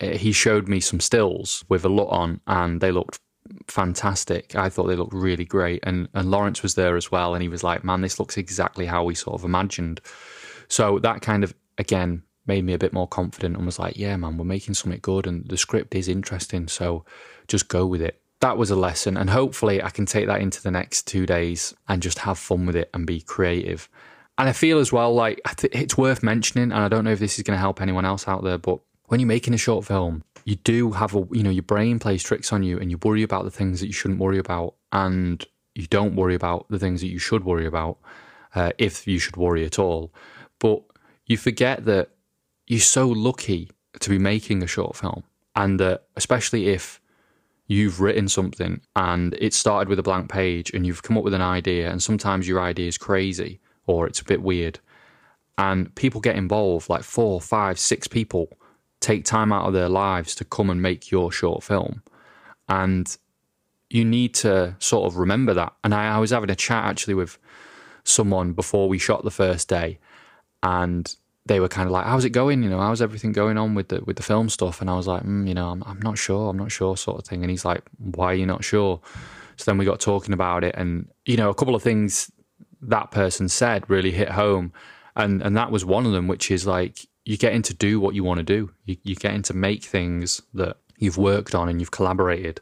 Uh, 0.00 0.08
he 0.08 0.32
showed 0.32 0.68
me 0.68 0.80
some 0.80 1.00
stills 1.00 1.64
with 1.68 1.84
a 1.84 1.88
lot 1.88 2.08
on, 2.08 2.40
and 2.46 2.80
they 2.80 2.92
looked 2.92 3.18
fantastic. 3.66 4.54
I 4.54 4.68
thought 4.68 4.86
they 4.86 4.96
looked 4.96 5.14
really 5.14 5.44
great, 5.44 5.80
and 5.82 6.08
and 6.14 6.30
Lawrence 6.30 6.62
was 6.62 6.74
there 6.74 6.96
as 6.96 7.10
well, 7.10 7.34
and 7.34 7.42
he 7.42 7.48
was 7.48 7.64
like, 7.64 7.84
"Man, 7.84 8.00
this 8.00 8.18
looks 8.18 8.36
exactly 8.36 8.86
how 8.86 9.04
we 9.04 9.14
sort 9.14 9.38
of 9.38 9.44
imagined." 9.44 10.00
So 10.68 10.98
that 11.00 11.22
kind 11.22 11.44
of 11.44 11.54
again 11.78 12.22
made 12.46 12.64
me 12.64 12.72
a 12.72 12.78
bit 12.78 12.92
more 12.92 13.08
confident 13.08 13.56
and 13.56 13.66
was 13.66 13.78
like, 13.78 13.96
"Yeah, 13.96 14.16
man, 14.16 14.36
we're 14.36 14.44
making 14.44 14.74
something 14.74 15.00
good, 15.02 15.26
and 15.26 15.46
the 15.48 15.56
script 15.56 15.94
is 15.94 16.08
interesting, 16.08 16.68
so 16.68 17.04
just 17.48 17.68
go 17.68 17.86
with 17.86 18.02
it." 18.02 18.20
That 18.40 18.56
was 18.56 18.70
a 18.70 18.76
lesson, 18.76 19.16
and 19.16 19.30
hopefully, 19.30 19.82
I 19.82 19.90
can 19.90 20.06
take 20.06 20.26
that 20.26 20.40
into 20.40 20.62
the 20.62 20.70
next 20.70 21.06
two 21.06 21.26
days 21.26 21.74
and 21.88 22.02
just 22.02 22.20
have 22.20 22.38
fun 22.38 22.66
with 22.66 22.76
it 22.76 22.88
and 22.94 23.06
be 23.06 23.20
creative. 23.20 23.88
And 24.38 24.48
I 24.48 24.52
feel 24.52 24.78
as 24.78 24.90
well 24.90 25.12
like 25.12 25.40
it's 25.64 25.98
worth 25.98 26.22
mentioning, 26.22 26.72
and 26.72 26.82
I 26.82 26.88
don't 26.88 27.04
know 27.04 27.12
if 27.12 27.18
this 27.18 27.38
is 27.38 27.42
going 27.42 27.56
to 27.56 27.60
help 27.60 27.82
anyone 27.82 28.06
else 28.06 28.26
out 28.26 28.42
there, 28.42 28.56
but 28.56 28.80
when 29.10 29.18
you're 29.18 29.26
making 29.26 29.54
a 29.54 29.58
short 29.58 29.84
film, 29.84 30.22
you 30.44 30.54
do 30.54 30.92
have 30.92 31.16
a, 31.16 31.26
you 31.32 31.42
know, 31.42 31.50
your 31.50 31.64
brain 31.64 31.98
plays 31.98 32.22
tricks 32.22 32.52
on 32.52 32.62
you 32.62 32.78
and 32.78 32.92
you 32.92 32.98
worry 33.02 33.24
about 33.24 33.42
the 33.42 33.50
things 33.50 33.80
that 33.80 33.88
you 33.88 33.92
shouldn't 33.92 34.20
worry 34.20 34.38
about 34.38 34.74
and 34.92 35.44
you 35.74 35.88
don't 35.88 36.14
worry 36.14 36.36
about 36.36 36.64
the 36.70 36.78
things 36.78 37.00
that 37.00 37.08
you 37.08 37.18
should 37.18 37.44
worry 37.44 37.66
about, 37.66 37.98
uh, 38.54 38.70
if 38.78 39.08
you 39.08 39.18
should 39.18 39.36
worry 39.36 39.64
at 39.64 39.80
all. 39.80 40.14
But 40.60 40.84
you 41.26 41.36
forget 41.36 41.86
that 41.86 42.10
you're 42.68 42.78
so 42.78 43.08
lucky 43.08 43.68
to 43.98 44.10
be 44.10 44.18
making 44.18 44.62
a 44.62 44.68
short 44.68 44.94
film 44.94 45.24
and 45.56 45.80
that 45.80 46.04
especially 46.14 46.68
if 46.68 47.00
you've 47.66 48.00
written 48.00 48.28
something 48.28 48.80
and 48.94 49.34
it 49.40 49.54
started 49.54 49.88
with 49.88 49.98
a 49.98 50.04
blank 50.04 50.30
page 50.30 50.70
and 50.70 50.86
you've 50.86 51.02
come 51.02 51.18
up 51.18 51.24
with 51.24 51.34
an 51.34 51.42
idea 51.42 51.90
and 51.90 52.00
sometimes 52.00 52.46
your 52.46 52.60
idea 52.60 52.86
is 52.86 52.96
crazy 52.96 53.58
or 53.88 54.06
it's 54.06 54.20
a 54.20 54.24
bit 54.24 54.40
weird 54.40 54.78
and 55.58 55.92
people 55.96 56.20
get 56.20 56.36
involved 56.36 56.88
like 56.88 57.02
four 57.02 57.40
five 57.40 57.76
six 57.76 58.06
people 58.06 58.48
take 59.00 59.24
time 59.24 59.52
out 59.52 59.66
of 59.66 59.72
their 59.72 59.88
lives 59.88 60.34
to 60.36 60.44
come 60.44 60.70
and 60.70 60.80
make 60.80 61.10
your 61.10 61.32
short 61.32 61.62
film. 61.62 62.02
And 62.68 63.16
you 63.88 64.04
need 64.04 64.34
to 64.34 64.76
sort 64.78 65.06
of 65.06 65.16
remember 65.16 65.52
that. 65.54 65.72
And 65.82 65.94
I, 65.94 66.16
I, 66.16 66.18
was 66.18 66.30
having 66.30 66.50
a 66.50 66.54
chat 66.54 66.84
actually 66.84 67.14
with 67.14 67.38
someone 68.04 68.52
before 68.52 68.88
we 68.88 68.98
shot 68.98 69.24
the 69.24 69.30
first 69.30 69.68
day, 69.68 69.98
and 70.62 71.14
they 71.46 71.58
were 71.58 71.68
kind 71.68 71.86
of 71.86 71.92
like, 71.92 72.06
"How's 72.06 72.24
it 72.24 72.30
going? 72.30 72.62
You 72.62 72.70
know, 72.70 72.78
how's 72.78 73.02
everything 73.02 73.32
going 73.32 73.58
on 73.58 73.74
with 73.74 73.88
the 73.88 74.02
with 74.04 74.16
the 74.16 74.22
film 74.22 74.48
stuff?" 74.48 74.80
And 74.80 74.88
I 74.88 74.94
was 74.94 75.08
like, 75.08 75.24
mm, 75.24 75.48
"You 75.48 75.54
know, 75.54 75.70
I'm, 75.70 75.82
I'm 75.84 76.00
not 76.00 76.18
sure. 76.18 76.48
I'm 76.50 76.56
not 76.56 76.70
sure," 76.70 76.96
sort 76.96 77.18
of 77.18 77.26
thing. 77.26 77.42
And 77.42 77.50
he's 77.50 77.64
like, 77.64 77.82
"Why 77.98 78.26
are 78.26 78.34
you 78.34 78.46
not 78.46 78.62
sure?" 78.62 79.00
So 79.56 79.64
then 79.70 79.78
we 79.78 79.84
got 79.84 79.98
talking 79.98 80.32
about 80.32 80.62
it, 80.62 80.74
and 80.78 81.08
you 81.24 81.36
know, 81.36 81.50
a 81.50 81.54
couple 81.54 81.74
of 81.74 81.82
things 81.82 82.30
that 82.82 83.10
person 83.10 83.48
said 83.48 83.88
really 83.90 84.12
hit 84.12 84.30
home, 84.30 84.72
and 85.16 85.42
and 85.42 85.56
that 85.56 85.72
was 85.72 85.84
one 85.84 86.06
of 86.06 86.12
them, 86.12 86.28
which 86.28 86.50
is 86.50 86.66
like 86.66 87.06
you're 87.24 87.36
getting 87.36 87.62
to 87.62 87.74
do 87.74 88.00
what 88.00 88.14
you 88.14 88.24
want 88.24 88.38
to 88.38 88.44
do. 88.44 88.70
You, 88.84 88.96
you're 89.02 89.16
getting 89.16 89.42
to 89.42 89.54
make 89.54 89.84
things 89.84 90.40
that 90.54 90.76
you've 90.98 91.18
worked 91.18 91.54
on 91.54 91.68
and 91.68 91.80
you've 91.80 91.90
collaborated. 91.90 92.60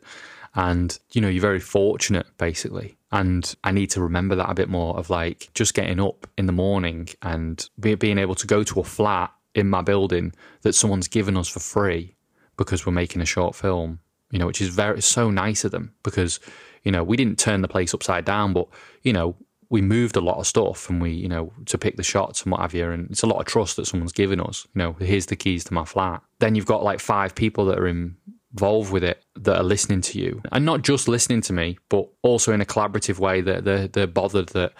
And, 0.55 0.99
you 1.13 1.21
know, 1.21 1.29
you're 1.29 1.41
very 1.41 1.61
fortunate, 1.61 2.27
basically. 2.39 2.97
And 3.13 3.55
I 3.65 3.73
need 3.73 3.91
to 3.91 4.03
remember 4.03 4.35
that 4.37 4.51
a 4.51 4.55
bit 4.55 4.69
more 4.69 4.97
of 4.99 5.11
like 5.11 5.51
just 5.55 5.75
getting 5.75 6.01
up 6.01 6.27
in 6.37 6.47
the 6.47 6.53
morning 6.53 7.09
and 7.23 7.69
be, 7.79 7.95
being 7.95 8.19
able 8.19 8.35
to 8.35 8.47
go 8.47 8.63
to 8.65 8.81
a 8.81 8.85
flat 8.85 9.33
in 9.55 9.69
my 9.69 9.83
building 9.83 10.33
that 10.63 10.75
someone's 10.75 11.09
given 11.09 11.37
us 11.37 11.49
for 11.49 11.61
free 11.61 12.17
because 12.57 12.85
we're 12.85 12.93
making 12.93 13.23
a 13.23 13.27
short 13.27 13.55
film, 13.55 14.01
you 14.31 14.39
know, 14.39 14.47
which 14.47 14.61
is 14.61 14.69
very, 14.69 15.01
so 15.01 15.31
nice 15.31 15.65
of 15.65 15.71
them 15.71 15.93
because, 16.03 16.41
you 16.83 16.93
know, 16.93 17.05
we 17.05 17.17
didn't 17.17 17.39
turn 17.39 17.63
the 17.63 17.69
place 17.69 17.95
upside 17.95 18.25
down, 18.25 18.53
but, 18.53 18.69
you 19.03 19.13
know, 19.13 19.37
we 19.71 19.83
moved 19.83 20.17
a 20.17 20.21
lot 20.21 20.39
of 20.39 20.47
stuff 20.47 20.89
and 20.89 21.01
we, 21.01 21.11
you 21.11 21.29
know, 21.29 21.53
to 21.67 21.77
pick 21.77 21.97
the 21.97 22.03
shots 22.03 22.43
and 22.43 22.53
what 22.53 22.63
have 22.63 22.75
you. 22.75 22.91
And 22.91 23.11
it's 23.11 23.23
a 23.23 23.27
lot 23.27 23.39
of 23.39 23.47
trust 23.47 23.77
that 23.77 23.87
someone's 23.87 24.13
given 24.13 24.41
us. 24.41 24.67
You 24.75 24.79
know, 24.79 24.93
here's 24.95 25.27
the 25.27 25.37
keys 25.37 25.65
to 25.65 25.75
my 25.75 25.85
flat. 25.85 26.23
Then 26.39 26.55
you've 26.55 26.67
got 26.67 26.83
like 26.83 27.01
five 27.01 27.35
people 27.35 27.67
that 27.67 27.79
are 27.79 27.87
involved 27.87 28.93
with 28.93 29.05
it 29.05 29.23
that 29.37 29.59
are 29.59 29.65
listening 29.65 30.01
to 30.03 30.19
you 30.19 30.41
and 30.53 30.65
not 30.65 30.83
just 30.83 31.07
listening 31.07 31.43
to 31.43 31.53
me, 31.53 31.79
but 31.91 32.09
also 32.23 32.53
in 32.53 32.63
a 32.63 32.67
collaborative 32.67 33.19
way 33.19 33.43
that 33.43 33.65
they're, 33.65 33.89
they're 33.89 34.07
bothered 34.07 34.49
that 34.51 34.73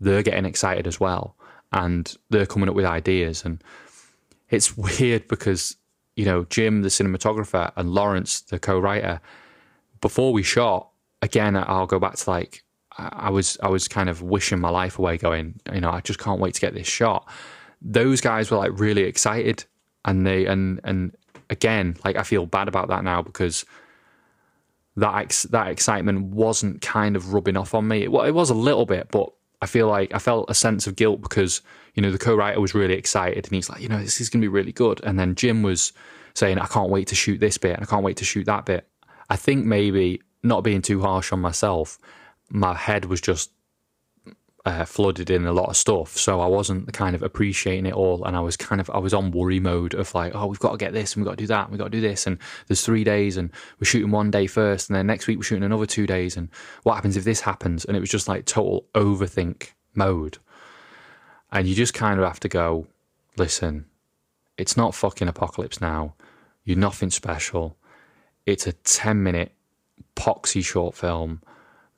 they're 0.00 0.24
getting 0.24 0.44
excited 0.44 0.88
as 0.88 0.98
well 0.98 1.36
and 1.72 2.16
they're 2.30 2.46
coming 2.46 2.68
up 2.68 2.74
with 2.74 2.84
ideas. 2.84 3.44
And 3.44 3.62
it's 4.50 4.76
weird 5.00 5.28
because, 5.28 5.76
you 6.16 6.24
know, 6.24 6.44
Jim, 6.44 6.82
the 6.82 6.88
cinematographer, 6.88 7.72
and 7.76 7.90
Lawrence, 7.90 8.40
the 8.40 8.58
co 8.58 8.78
writer, 8.78 9.20
before 10.00 10.32
we 10.32 10.42
shot, 10.42 10.88
again, 11.22 11.56
I'll 11.56 11.86
go 11.86 12.00
back 12.00 12.16
to 12.16 12.30
like 12.30 12.64
I 12.98 13.30
was 13.30 13.58
I 13.62 13.68
was 13.68 13.88
kind 13.88 14.08
of 14.08 14.22
wishing 14.22 14.60
my 14.60 14.70
life 14.70 14.98
away, 14.98 15.16
going, 15.18 15.60
you 15.72 15.80
know, 15.80 15.90
I 15.90 16.00
just 16.00 16.18
can't 16.18 16.40
wait 16.40 16.54
to 16.54 16.60
get 16.60 16.74
this 16.74 16.86
shot. 16.86 17.28
Those 17.80 18.20
guys 18.20 18.50
were 18.50 18.58
like 18.58 18.78
really 18.78 19.02
excited, 19.02 19.64
and 20.04 20.26
they 20.26 20.46
and 20.46 20.80
and 20.84 21.16
again, 21.50 21.96
like 22.04 22.16
I 22.16 22.22
feel 22.22 22.46
bad 22.46 22.68
about 22.68 22.88
that 22.88 23.04
now 23.04 23.22
because 23.22 23.64
that 24.96 25.16
ex- 25.16 25.44
that 25.44 25.68
excitement 25.68 26.26
wasn't 26.26 26.82
kind 26.82 27.16
of 27.16 27.32
rubbing 27.32 27.56
off 27.56 27.74
on 27.74 27.88
me. 27.88 28.04
It, 28.04 28.12
well, 28.12 28.24
it 28.24 28.32
was 28.32 28.50
a 28.50 28.54
little 28.54 28.86
bit, 28.86 29.08
but 29.10 29.32
I 29.60 29.66
feel 29.66 29.88
like 29.88 30.14
I 30.14 30.18
felt 30.18 30.50
a 30.50 30.54
sense 30.54 30.86
of 30.86 30.96
guilt 30.96 31.22
because 31.22 31.62
you 31.94 32.02
know 32.02 32.10
the 32.10 32.18
co-writer 32.18 32.60
was 32.60 32.74
really 32.74 32.94
excited 32.94 33.44
and 33.46 33.54
he's 33.54 33.70
like, 33.70 33.80
you 33.80 33.88
know, 33.88 33.98
this 33.98 34.20
is 34.20 34.28
going 34.28 34.42
to 34.42 34.44
be 34.44 34.48
really 34.52 34.72
good, 34.72 35.00
and 35.04 35.18
then 35.18 35.34
Jim 35.34 35.62
was 35.62 35.92
saying, 36.34 36.58
I 36.58 36.66
can't 36.66 36.90
wait 36.90 37.08
to 37.08 37.14
shoot 37.14 37.40
this 37.40 37.58
bit, 37.58 37.74
and 37.74 37.82
I 37.82 37.86
can't 37.86 38.04
wait 38.04 38.16
to 38.18 38.24
shoot 38.24 38.44
that 38.46 38.66
bit. 38.66 38.86
I 39.30 39.36
think 39.36 39.64
maybe 39.64 40.20
not 40.42 40.64
being 40.64 40.82
too 40.82 41.00
harsh 41.00 41.32
on 41.32 41.40
myself 41.40 41.98
my 42.52 42.74
head 42.74 43.06
was 43.06 43.20
just 43.20 43.50
uh, 44.64 44.84
flooded 44.84 45.30
in 45.30 45.46
a 45.46 45.52
lot 45.52 45.70
of 45.70 45.76
stuff, 45.76 46.16
so 46.16 46.40
I 46.40 46.46
wasn't 46.46 46.92
kind 46.92 47.16
of 47.16 47.22
appreciating 47.22 47.86
it 47.86 47.94
all, 47.94 48.24
and 48.24 48.36
I 48.36 48.40
was 48.40 48.56
kind 48.56 48.80
of 48.80 48.88
I 48.90 48.98
was 48.98 49.14
on 49.14 49.32
worry 49.32 49.58
mode 49.58 49.94
of 49.94 50.14
like, 50.14 50.34
oh, 50.34 50.46
we've 50.46 50.58
got 50.58 50.72
to 50.72 50.76
get 50.76 50.92
this, 50.92 51.14
and 51.14 51.22
we've 51.22 51.28
got 51.28 51.38
to 51.38 51.42
do 51.42 51.48
that, 51.48 51.64
and 51.64 51.70
we've 51.72 51.78
got 51.78 51.86
to 51.90 51.90
do 51.90 52.00
this, 52.00 52.26
and 52.26 52.38
there's 52.68 52.84
three 52.84 53.04
days, 53.04 53.36
and 53.36 53.50
we're 53.80 53.86
shooting 53.86 54.10
one 54.10 54.30
day 54.30 54.46
first, 54.46 54.88
and 54.88 54.96
then 54.96 55.06
next 55.06 55.26
week 55.26 55.38
we're 55.38 55.44
shooting 55.44 55.64
another 55.64 55.86
two 55.86 56.06
days, 56.06 56.36
and 56.36 56.48
what 56.84 56.94
happens 56.94 57.16
if 57.16 57.24
this 57.24 57.40
happens? 57.40 57.84
And 57.84 57.96
it 57.96 58.00
was 58.00 58.10
just 58.10 58.28
like 58.28 58.44
total 58.44 58.84
overthink 58.94 59.70
mode, 59.94 60.38
and 61.50 61.66
you 61.66 61.74
just 61.74 61.94
kind 61.94 62.20
of 62.20 62.26
have 62.26 62.40
to 62.40 62.48
go, 62.48 62.86
listen, 63.36 63.86
it's 64.58 64.76
not 64.76 64.94
fucking 64.94 65.26
apocalypse 65.26 65.80
now, 65.80 66.14
you're 66.64 66.78
nothing 66.78 67.10
special, 67.10 67.76
it's 68.46 68.66
a 68.66 68.72
ten 68.72 69.22
minute 69.22 69.52
poxy 70.14 70.64
short 70.64 70.94
film 70.94 71.40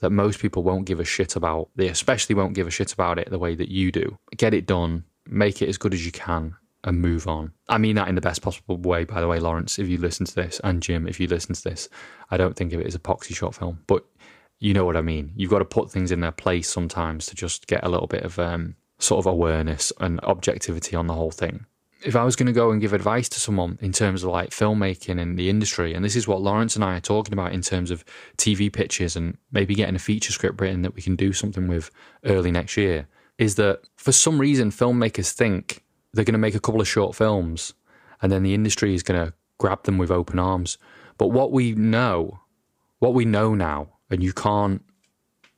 that 0.04 0.10
most 0.10 0.38
people 0.38 0.62
won't 0.62 0.84
give 0.84 1.00
a 1.00 1.04
shit 1.04 1.34
about. 1.34 1.70
They 1.76 1.88
especially 1.88 2.34
won't 2.34 2.54
give 2.54 2.66
a 2.66 2.70
shit 2.70 2.92
about 2.92 3.18
it 3.18 3.30
the 3.30 3.38
way 3.38 3.54
that 3.54 3.70
you 3.70 3.90
do. 3.90 4.18
Get 4.36 4.52
it 4.52 4.66
done, 4.66 5.04
make 5.26 5.62
it 5.62 5.68
as 5.70 5.78
good 5.78 5.94
as 5.94 6.04
you 6.04 6.12
can, 6.12 6.54
and 6.84 7.00
move 7.00 7.26
on. 7.26 7.52
I 7.70 7.78
mean 7.78 7.96
that 7.96 8.08
in 8.08 8.14
the 8.14 8.20
best 8.20 8.42
possible 8.42 8.76
way, 8.76 9.04
by 9.04 9.22
the 9.22 9.28
way, 9.28 9.40
Lawrence, 9.40 9.78
if 9.78 9.88
you 9.88 9.96
listen 9.96 10.26
to 10.26 10.34
this, 10.34 10.60
and 10.62 10.82
Jim, 10.82 11.08
if 11.08 11.18
you 11.18 11.26
listen 11.26 11.54
to 11.54 11.64
this. 11.64 11.88
I 12.30 12.36
don't 12.36 12.54
think 12.54 12.74
of 12.74 12.80
it 12.80 12.86
as 12.86 12.94
a 12.94 12.98
poxy 12.98 13.34
short 13.34 13.54
film, 13.54 13.80
but 13.86 14.04
you 14.60 14.74
know 14.74 14.84
what 14.84 14.98
I 14.98 15.00
mean. 15.00 15.32
You've 15.36 15.50
got 15.50 15.60
to 15.60 15.64
put 15.64 15.90
things 15.90 16.12
in 16.12 16.20
their 16.20 16.32
place 16.32 16.68
sometimes 16.68 17.24
to 17.26 17.34
just 17.34 17.66
get 17.66 17.82
a 17.82 17.88
little 17.88 18.06
bit 18.06 18.24
of 18.24 18.38
um, 18.38 18.76
sort 18.98 19.20
of 19.20 19.26
awareness 19.26 19.90
and 20.00 20.20
objectivity 20.20 20.94
on 20.94 21.06
the 21.06 21.14
whole 21.14 21.30
thing 21.30 21.64
if 22.04 22.14
I 22.14 22.24
was 22.24 22.36
going 22.36 22.46
to 22.46 22.52
go 22.52 22.70
and 22.70 22.80
give 22.80 22.92
advice 22.92 23.28
to 23.30 23.40
someone 23.40 23.78
in 23.80 23.92
terms 23.92 24.22
of 24.22 24.30
like 24.30 24.50
filmmaking 24.50 25.18
in 25.18 25.36
the 25.36 25.48
industry, 25.48 25.94
and 25.94 26.04
this 26.04 26.16
is 26.16 26.28
what 26.28 26.42
Lawrence 26.42 26.76
and 26.76 26.84
I 26.84 26.96
are 26.96 27.00
talking 27.00 27.32
about 27.32 27.52
in 27.52 27.62
terms 27.62 27.90
of 27.90 28.04
TV 28.36 28.70
pitches 28.72 29.16
and 29.16 29.38
maybe 29.52 29.74
getting 29.74 29.96
a 29.96 30.00
feature 30.00 30.32
script 30.32 30.60
written 30.60 30.82
that 30.82 30.94
we 30.94 31.02
can 31.02 31.16
do 31.16 31.32
something 31.32 31.66
with 31.66 31.90
early 32.24 32.50
next 32.50 32.76
year, 32.76 33.08
is 33.38 33.54
that 33.56 33.80
for 33.96 34.12
some 34.12 34.38
reason 34.38 34.70
filmmakers 34.70 35.32
think 35.32 35.82
they're 36.12 36.24
going 36.24 36.34
to 36.34 36.38
make 36.38 36.54
a 36.54 36.60
couple 36.60 36.80
of 36.80 36.88
short 36.88 37.16
films 37.16 37.74
and 38.22 38.30
then 38.30 38.42
the 38.42 38.54
industry 38.54 38.94
is 38.94 39.02
going 39.02 39.26
to 39.26 39.32
grab 39.58 39.82
them 39.84 39.98
with 39.98 40.10
open 40.10 40.38
arms. 40.38 40.78
But 41.18 41.28
what 41.28 41.52
we 41.52 41.72
know, 41.72 42.40
what 42.98 43.14
we 43.14 43.24
know 43.24 43.54
now, 43.54 43.88
and 44.10 44.22
you 44.22 44.32
can't 44.32 44.82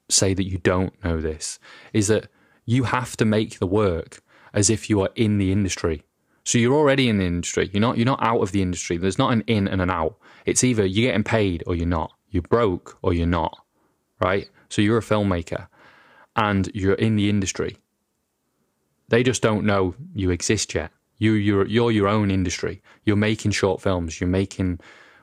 say 0.08 0.32
that 0.32 0.46
you 0.46 0.58
don't 0.58 0.92
know 1.04 1.20
this, 1.20 1.58
is 1.92 2.06
that 2.08 2.28
you 2.64 2.84
have 2.84 3.16
to 3.16 3.24
make 3.24 3.58
the 3.58 3.66
work 3.66 4.22
as 4.54 4.70
if 4.70 4.88
you 4.88 5.00
are 5.02 5.10
in 5.16 5.38
the 5.38 5.52
industry 5.52 6.02
so 6.46 6.58
you're 6.58 6.74
already 6.74 7.08
in 7.08 7.18
the 7.18 7.26
industry. 7.26 7.68
You're 7.72 7.80
not 7.80 7.98
you're 7.98 8.06
not 8.06 8.22
out 8.22 8.40
of 8.40 8.52
the 8.52 8.62
industry. 8.62 8.96
There's 8.96 9.18
not 9.18 9.32
an 9.32 9.42
in 9.48 9.66
and 9.66 9.82
an 9.82 9.90
out. 9.90 10.16
It's 10.46 10.62
either 10.62 10.86
you're 10.86 11.08
getting 11.08 11.24
paid 11.24 11.64
or 11.66 11.74
you're 11.74 11.88
not. 11.88 12.12
You're 12.30 12.42
broke 12.42 12.96
or 13.02 13.12
you're 13.12 13.26
not. 13.26 13.58
Right? 14.20 14.48
So 14.68 14.80
you're 14.80 14.98
a 14.98 15.02
filmmaker 15.02 15.66
and 16.36 16.70
you're 16.72 16.94
in 16.94 17.16
the 17.16 17.28
industry. 17.28 17.76
They 19.08 19.24
just 19.24 19.42
don't 19.42 19.66
know 19.66 19.96
you 20.14 20.30
exist 20.30 20.72
yet. 20.72 20.92
You 21.18 21.32
you're 21.32 21.66
you're 21.66 21.90
your 21.90 22.06
own 22.06 22.30
industry. 22.30 22.80
You're 23.04 23.16
making 23.16 23.50
short 23.50 23.82
films, 23.82 24.20
you're 24.20 24.28
making 24.28 24.78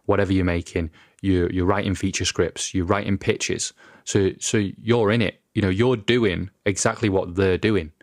whatever 0.05 0.33
you're 0.33 0.43
making, 0.43 0.91
you 1.21 1.47
you're 1.53 1.65
writing 1.65 1.95
feature 1.95 2.25
scripts, 2.25 2.73
you're 2.73 2.85
writing 2.85 3.17
pitches. 3.17 3.71
So 4.03 4.31
so 4.39 4.57
you're 4.57 5.09
in 5.09 5.21
it. 5.21 5.39
You 5.53 5.61
know, 5.61 5.69
you're 5.69 5.95
doing 5.95 6.49
exactly 6.65 7.07
what 7.07 7.35
they're 7.35 7.57
doing. 7.57 7.93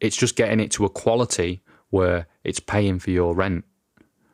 It's 0.00 0.16
just 0.16 0.34
getting 0.34 0.58
it 0.58 0.72
to 0.72 0.84
a 0.84 0.90
quality 0.90 1.62
where 1.90 2.26
it's 2.44 2.60
paying 2.60 2.98
for 2.98 3.10
your 3.10 3.34
rent. 3.34 3.64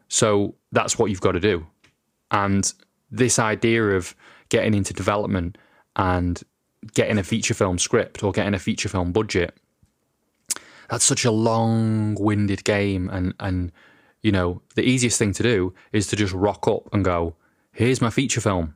So 0.09 0.55
that's 0.73 0.99
what 0.99 1.11
you've 1.11 1.21
got 1.21 1.33
to 1.33 1.41
do. 1.41 1.67
And 2.31 2.73
this 3.11 3.39
idea 3.39 3.91
of 3.91 4.15
getting 4.49 4.75
into 4.75 4.93
development 4.93 5.59
and 5.97 6.43
getting 6.95 7.19
a 7.19 7.23
feature 7.23 7.55
film 7.55 7.79
script 7.79 8.23
or 8.23 8.33
getting 8.33 8.55
a 8.55 8.59
feature 8.59 8.89
film 8.89 9.13
budget, 9.13 9.57
that's 10.89 11.05
such 11.05 11.25
a 11.25 11.31
long 11.31 12.17
winded 12.19 12.65
game. 12.65 13.09
And, 13.11 13.35
and, 13.41 13.73
you 14.23 14.33
know, 14.33 14.63
the 14.75 14.83
easiest 14.83 15.19
thing 15.19 15.33
to 15.35 15.43
do 15.43 15.75
is 15.93 16.07
to 16.09 16.17
just 16.17 16.35
rock 16.35 16.69
up 16.69 16.93
and 16.93 17.05
go, 17.05 17.35
here's 17.73 18.01
my 18.01 18.11
feature 18.11 18.41
film. 18.41 18.75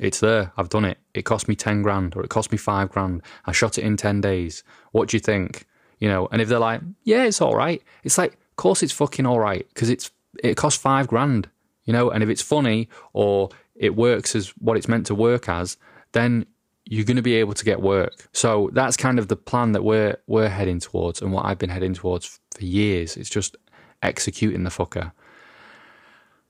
It's 0.00 0.20
there. 0.20 0.52
I've 0.56 0.68
done 0.68 0.84
it. 0.84 0.98
It 1.14 1.22
cost 1.22 1.48
me 1.48 1.56
10 1.56 1.82
grand 1.82 2.14
or 2.14 2.22
it 2.22 2.30
cost 2.30 2.52
me 2.52 2.58
five 2.58 2.90
grand. 2.90 3.22
I 3.46 3.52
shot 3.52 3.78
it 3.78 3.84
in 3.84 3.96
10 3.96 4.20
days. 4.20 4.62
What 4.92 5.08
do 5.08 5.16
you 5.16 5.20
think? 5.20 5.66
You 5.98 6.08
know. 6.08 6.28
And 6.30 6.40
if 6.40 6.48
they're 6.48 6.58
like, 6.58 6.80
yeah, 7.04 7.24
it's 7.24 7.40
all 7.40 7.54
right, 7.54 7.82
it's 8.04 8.18
like, 8.18 8.34
of 8.34 8.56
course 8.56 8.82
it's 8.82 8.92
fucking 8.92 9.26
all 9.26 9.40
right 9.40 9.66
because 9.68 9.90
it's 9.90 10.10
it 10.42 10.56
costs 10.56 10.80
five 10.80 11.08
grand, 11.08 11.48
you 11.84 11.92
know. 11.92 12.10
And 12.10 12.22
if 12.22 12.28
it's 12.28 12.42
funny 12.42 12.88
or 13.12 13.50
it 13.74 13.96
works 13.96 14.34
as 14.34 14.48
what 14.58 14.76
it's 14.76 14.88
meant 14.88 15.06
to 15.06 15.14
work 15.14 15.48
as, 15.48 15.76
then 16.12 16.46
you're 16.84 17.04
going 17.04 17.16
to 17.16 17.22
be 17.22 17.34
able 17.34 17.52
to 17.52 17.64
get 17.64 17.80
work. 17.82 18.28
So 18.32 18.70
that's 18.72 18.96
kind 18.96 19.18
of 19.18 19.28
the 19.28 19.36
plan 19.36 19.72
that 19.72 19.84
we're 19.84 20.16
we're 20.26 20.48
heading 20.48 20.80
towards, 20.80 21.20
and 21.22 21.32
what 21.32 21.44
I've 21.44 21.58
been 21.58 21.70
heading 21.70 21.94
towards 21.94 22.40
for 22.54 22.64
years. 22.64 23.16
It's 23.16 23.30
just 23.30 23.56
executing 24.02 24.64
the 24.64 24.70
fucker. 24.70 25.12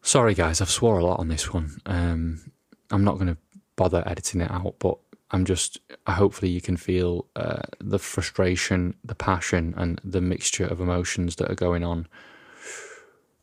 Sorry, 0.03 0.35
guys, 0.35 0.61
I've 0.61 0.71
swore 0.71 0.99
a 0.99 1.05
lot 1.05 1.19
on 1.19 1.29
this 1.29 1.53
one. 1.53 1.81
Um, 1.85 2.53
I'm 2.91 3.05
not 3.05 3.17
going 3.17 3.27
to 3.27 3.37
bother 3.77 4.03
editing 4.07 4.41
it 4.41 4.51
out, 4.51 4.77
but 4.79 4.99
I'm 5.31 5.45
just 5.45 5.79
hopefully 6.07 6.51
you 6.51 6.61
can 6.61 6.77
feel 6.77 7.27
uh, 7.37 7.63
the 7.81 7.99
frustration, 7.99 8.95
the 9.05 9.15
passion, 9.15 9.75
and 9.77 10.01
the 10.03 10.21
mixture 10.21 10.65
of 10.65 10.81
emotions 10.81 11.37
that 11.37 11.51
are 11.51 11.55
going 11.55 11.85
on 11.85 12.07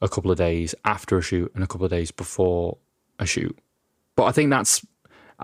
a 0.01 0.09
couple 0.09 0.31
of 0.31 0.37
days 0.37 0.73
after 0.83 1.17
a 1.17 1.21
shoot 1.21 1.51
and 1.53 1.63
a 1.63 1.67
couple 1.67 1.85
of 1.85 1.91
days 1.91 2.11
before 2.11 2.77
a 3.19 3.25
shoot. 3.25 3.57
But 4.15 4.25
I 4.25 4.31
think 4.31 4.49
that's 4.49 4.85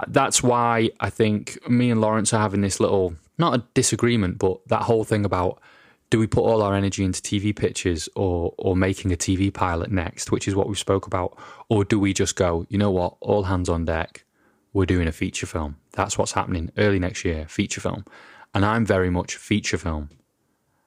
that's 0.08 0.42
why 0.42 0.90
I 1.00 1.10
think 1.10 1.58
me 1.70 1.92
and 1.92 2.02
Lawrence 2.02 2.34
are 2.34 2.42
having 2.42 2.62
this 2.62 2.80
little 2.80 3.16
not 3.38 3.56
a 3.56 3.64
disagreement, 3.74 4.40
but 4.40 4.68
that 4.68 4.84
whole 4.84 5.04
thing 5.04 5.26
about 5.26 5.62
do 6.10 6.20
we 6.20 6.28
put 6.28 6.44
all 6.44 6.62
our 6.62 6.76
energy 6.76 7.06
into 7.06 7.22
TV 7.22 7.56
pitches 7.56 8.10
or 8.16 8.54
or 8.58 8.76
making 8.76 9.12
a 9.14 9.16
TV 9.16 9.54
pilot 9.54 9.92
next, 9.92 10.32
which 10.32 10.48
is 10.48 10.56
what 10.56 10.68
we 10.68 10.76
spoke 10.76 11.06
about, 11.06 11.38
or 11.70 11.84
do 11.86 12.00
we 12.00 12.14
just 12.14 12.36
go, 12.36 12.66
you 12.68 12.80
know 12.80 12.92
what, 12.92 13.16
all 13.20 13.44
hands 13.44 13.70
on 13.70 13.86
deck 13.86 14.26
we're 14.74 14.86
doing 14.86 15.08
a 15.08 15.12
feature 15.12 15.46
film. 15.46 15.78
That's 15.94 16.18
what's 16.18 16.32
happening 16.32 16.72
early 16.78 17.00
next 17.00 17.26
year, 17.26 17.46
feature 17.48 17.82
film. 17.82 18.06
And 18.54 18.66
I'm 18.66 18.86
very 18.86 19.10
much 19.10 19.36
feature 19.36 19.78
film. 19.78 20.10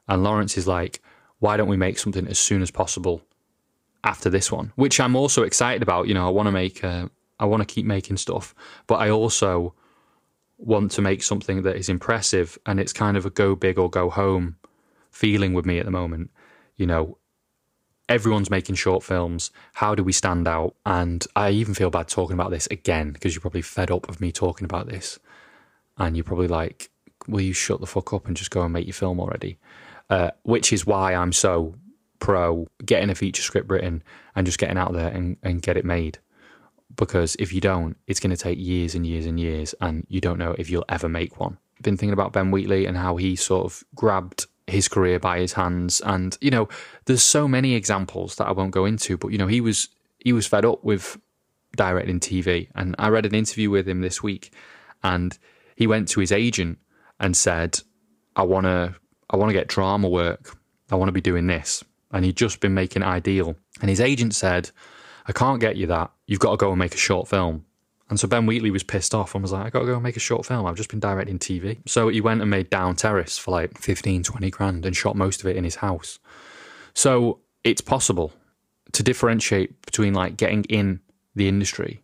And 0.09 0.23
Lawrence 0.23 0.57
is 0.57 0.67
like, 0.67 1.03
why 1.39 1.57
don't 1.57 1.69
we 1.69 1.77
make 1.77 1.99
something 1.99 2.27
as 2.27 2.39
soon 2.39 2.63
as 2.63 2.71
possible 2.71 3.23
after 4.03 4.31
this 4.31 4.51
one? 4.51 4.73
Which 4.77 5.01
I'm 5.01 5.17
also 5.17 5.43
excited 5.43 5.83
about. 5.83 6.09
You 6.09 6.15
know, 6.15 6.27
I 6.27 6.31
want 6.31 6.47
to 6.47 6.53
make, 6.53 6.85
uh, 6.85 7.09
I 7.39 7.47
want 7.47 7.67
to 7.67 7.75
keep 7.75 7.87
making 7.87 8.17
stuff, 8.17 8.55
but 8.87 8.97
I 8.97 9.11
also 9.11 9.75
want 10.59 10.91
to 10.93 11.03
make 11.03 11.23
something 11.23 11.63
that 11.63 11.77
is 11.77 11.89
impressive. 11.89 12.59
And 12.67 12.79
it's 12.81 12.93
kind 12.93 13.17
of 13.17 13.27
a 13.27 13.31
go 13.31 13.55
big 13.55 13.79
or 13.79 13.91
go 13.91 14.11
home 14.11 14.57
feeling 15.11 15.53
with 15.53 15.67
me 15.67 15.79
at 15.79 15.85
the 15.85 15.91
moment. 15.91 16.31
You 16.77 16.87
know, 16.87 17.19
everyone's 18.09 18.51
making 18.51 18.75
short 18.75 19.03
films. 19.03 19.51
How 19.75 19.95
do 19.95 20.05
we 20.05 20.13
stand 20.13 20.47
out? 20.47 20.75
And 20.85 21.25
I 21.37 21.51
even 21.51 21.75
feel 21.75 21.91
bad 21.91 22.09
talking 22.09 22.35
about 22.35 22.51
this 22.51 22.67
again 22.69 23.13
because 23.13 23.35
you're 23.35 23.41
probably 23.41 23.63
fed 23.63 23.91
up 23.91 24.09
of 24.09 24.21
me 24.21 24.33
talking 24.33 24.65
about 24.65 24.89
this. 24.89 25.19
And 25.97 26.17
you're 26.17 26.25
probably 26.25 26.49
like, 26.49 26.91
will 27.27 27.41
you 27.41 27.53
shut 27.53 27.81
the 27.81 27.87
fuck 27.87 28.13
up 28.13 28.27
and 28.27 28.37
just 28.37 28.51
go 28.51 28.63
and 28.63 28.73
make 28.73 28.87
your 28.87 28.95
film 28.95 29.21
already? 29.21 29.59
Uh, 30.11 30.31
which 30.43 30.73
is 30.73 30.85
why 30.85 31.15
I'm 31.15 31.33
so 31.33 31.75
pro 32.19 32.67
getting 32.85 33.11
a 33.11 33.15
feature 33.15 33.43
script 33.43 33.71
written 33.71 34.03
and 34.35 34.47
just 34.47 34.59
getting 34.59 34.79
out 34.79 34.93
there 34.93 35.09
and, 35.09 35.37
and 35.43 35.63
get 35.63 35.77
it 35.77 35.85
made. 35.85 36.19
Because 36.97 37.37
if 37.39 37.53
you 37.53 37.61
don't, 37.61 37.97
it's 38.07 38.21
going 38.21 38.35
to 38.35 38.37
take 38.37 38.59
years 38.59 38.95
and 38.95 39.07
years 39.07 39.27
and 39.27 39.41
years, 39.41 39.75
and 39.81 40.07
you 40.09 40.21
don't 40.21 40.39
know 40.39 40.55
if 40.59 40.71
you'll 40.71 40.85
ever 40.89 41.09
make 41.09 41.41
one. 41.41 41.59
I've 41.77 41.83
been 41.83 41.97
thinking 41.97 42.13
about 42.13 42.33
Ben 42.33 42.51
Wheatley 42.51 42.87
and 42.87 42.97
how 42.97 43.17
he 43.17 43.35
sort 43.35 43.65
of 43.65 43.83
grabbed 43.95 44.47
his 44.67 44.89
career 44.89 45.19
by 45.19 45.39
his 45.39 45.53
hands. 45.53 46.01
And, 46.05 46.37
you 46.41 46.51
know, 46.51 46.69
there's 47.05 47.23
so 47.23 47.47
many 47.47 47.75
examples 47.75 48.37
that 48.37 48.47
I 48.47 48.53
won't 48.53 48.71
go 48.71 48.85
into, 48.85 49.17
but, 49.17 49.29
you 49.29 49.39
know, 49.39 49.47
he 49.47 49.61
was, 49.61 49.89
he 50.19 50.33
was 50.33 50.47
fed 50.47 50.65
up 50.65 50.85
with 50.85 51.19
directing 51.77 52.21
TV. 52.21 52.69
And 52.75 52.95
I 52.99 53.09
read 53.09 53.27
an 53.27 53.35
interview 53.35 53.71
with 53.71 53.89
him 53.89 54.01
this 54.01 54.23
week 54.23 54.53
and 55.03 55.37
he 55.77 55.87
went 55.87 56.09
to 56.09 56.21
his 56.21 56.33
agent 56.33 56.79
and 57.21 57.37
said, 57.37 57.81
I 58.37 58.43
want 58.43 58.65
to, 58.65 58.95
I 59.31 59.37
want 59.37 59.51
to 59.51 59.55
get 59.55 59.69
drama 59.69 60.09
work. 60.09 60.57
I 60.91 60.97
want 60.97 61.09
to 61.09 61.13
be 61.13 61.21
doing 61.21 61.47
this. 61.47 61.85
And 62.13 62.25
he'd 62.25 62.37
just 62.37 62.61
been 62.61 62.75
making 62.75 63.03
Ideal. 63.03 63.57
And 63.81 63.91
his 63.91 64.01
agent 64.01 64.35
said, 64.35 64.71
I 65.27 65.33
can't 65.33 65.61
get 65.61 65.77
you 65.77 65.87
that. 65.89 66.11
You've 66.27 66.41
got 66.41 66.53
to 66.53 66.57
go 66.57 66.71
and 66.71 66.79
make 66.79 66.95
a 66.95 66.99
short 66.99 67.29
film. 67.29 67.65
And 68.11 68.21
so 68.21 68.29
Ben 68.29 68.47
Wheatley 68.47 68.71
was 68.71 68.83
pissed 68.83 69.15
off 69.15 69.35
and 69.35 69.43
was 69.43 69.53
like, 69.53 69.65
I 69.65 69.71
got 69.71 69.81
to 69.81 69.87
go 69.87 69.99
make 69.99 70.17
a 70.17 70.21
short 70.21 70.45
film. 70.45 70.67
I've 70.67 70.77
just 70.77 70.91
been 70.91 71.01
directing 71.01 71.39
TV. 71.39 71.79
So 71.89 72.09
he 72.09 72.21
went 72.21 72.43
and 72.43 72.51
made 72.51 72.69
Down 72.69 72.97
Terrace 72.97 73.39
for 73.39 73.51
like 73.51 73.79
15, 73.79 74.23
20 74.23 74.51
grand 74.51 74.85
and 74.85 74.95
shot 74.95 75.17
most 75.17 75.41
of 75.41 75.47
it 75.47 75.57
in 75.57 75.65
his 75.65 75.77
house. 75.77 76.19
So 76.93 77.41
it's 77.65 77.81
possible 77.81 78.33
to 78.93 79.03
differentiate 79.03 79.81
between 79.83 80.13
like 80.13 80.37
getting 80.37 80.65
in 80.65 81.01
the 81.35 81.49
industry, 81.49 82.03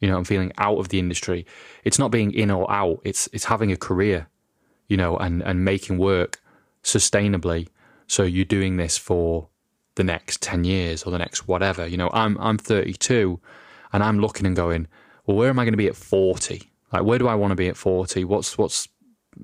you 0.00 0.08
know, 0.08 0.16
and 0.16 0.26
feeling 0.26 0.52
out 0.58 0.78
of 0.78 0.88
the 0.90 0.98
industry. 0.98 1.44
It's 1.84 1.98
not 1.98 2.10
being 2.10 2.32
in 2.32 2.50
or 2.50 2.70
out. 2.70 3.00
It's 3.04 3.28
it's 3.32 3.44
having 3.44 3.72
a 3.72 3.76
career, 3.76 4.28
you 4.88 4.96
know, 4.96 5.16
and 5.16 5.42
and 5.42 5.64
making 5.64 5.98
work 5.98 6.40
sustainably. 6.84 7.68
So 8.06 8.22
you're 8.22 8.44
doing 8.44 8.76
this 8.76 8.96
for 8.96 9.48
the 9.94 10.04
next 10.04 10.40
10 10.40 10.64
years 10.64 11.02
or 11.02 11.10
the 11.10 11.18
next 11.18 11.48
whatever. 11.48 11.86
You 11.86 11.96
know, 11.96 12.10
I'm 12.12 12.38
I'm 12.38 12.58
32 12.58 13.40
and 13.92 14.02
I'm 14.02 14.18
looking 14.18 14.46
and 14.46 14.56
going, 14.56 14.88
well, 15.26 15.36
where 15.36 15.48
am 15.48 15.58
I 15.58 15.64
going 15.64 15.72
to 15.72 15.78
be 15.78 15.86
at 15.86 15.96
40? 15.96 16.70
Like, 16.92 17.04
where 17.04 17.18
do 17.18 17.28
I 17.28 17.34
want 17.34 17.52
to 17.52 17.56
be 17.56 17.68
at 17.68 17.76
40? 17.76 18.24
What's, 18.24 18.58
what's, 18.58 18.88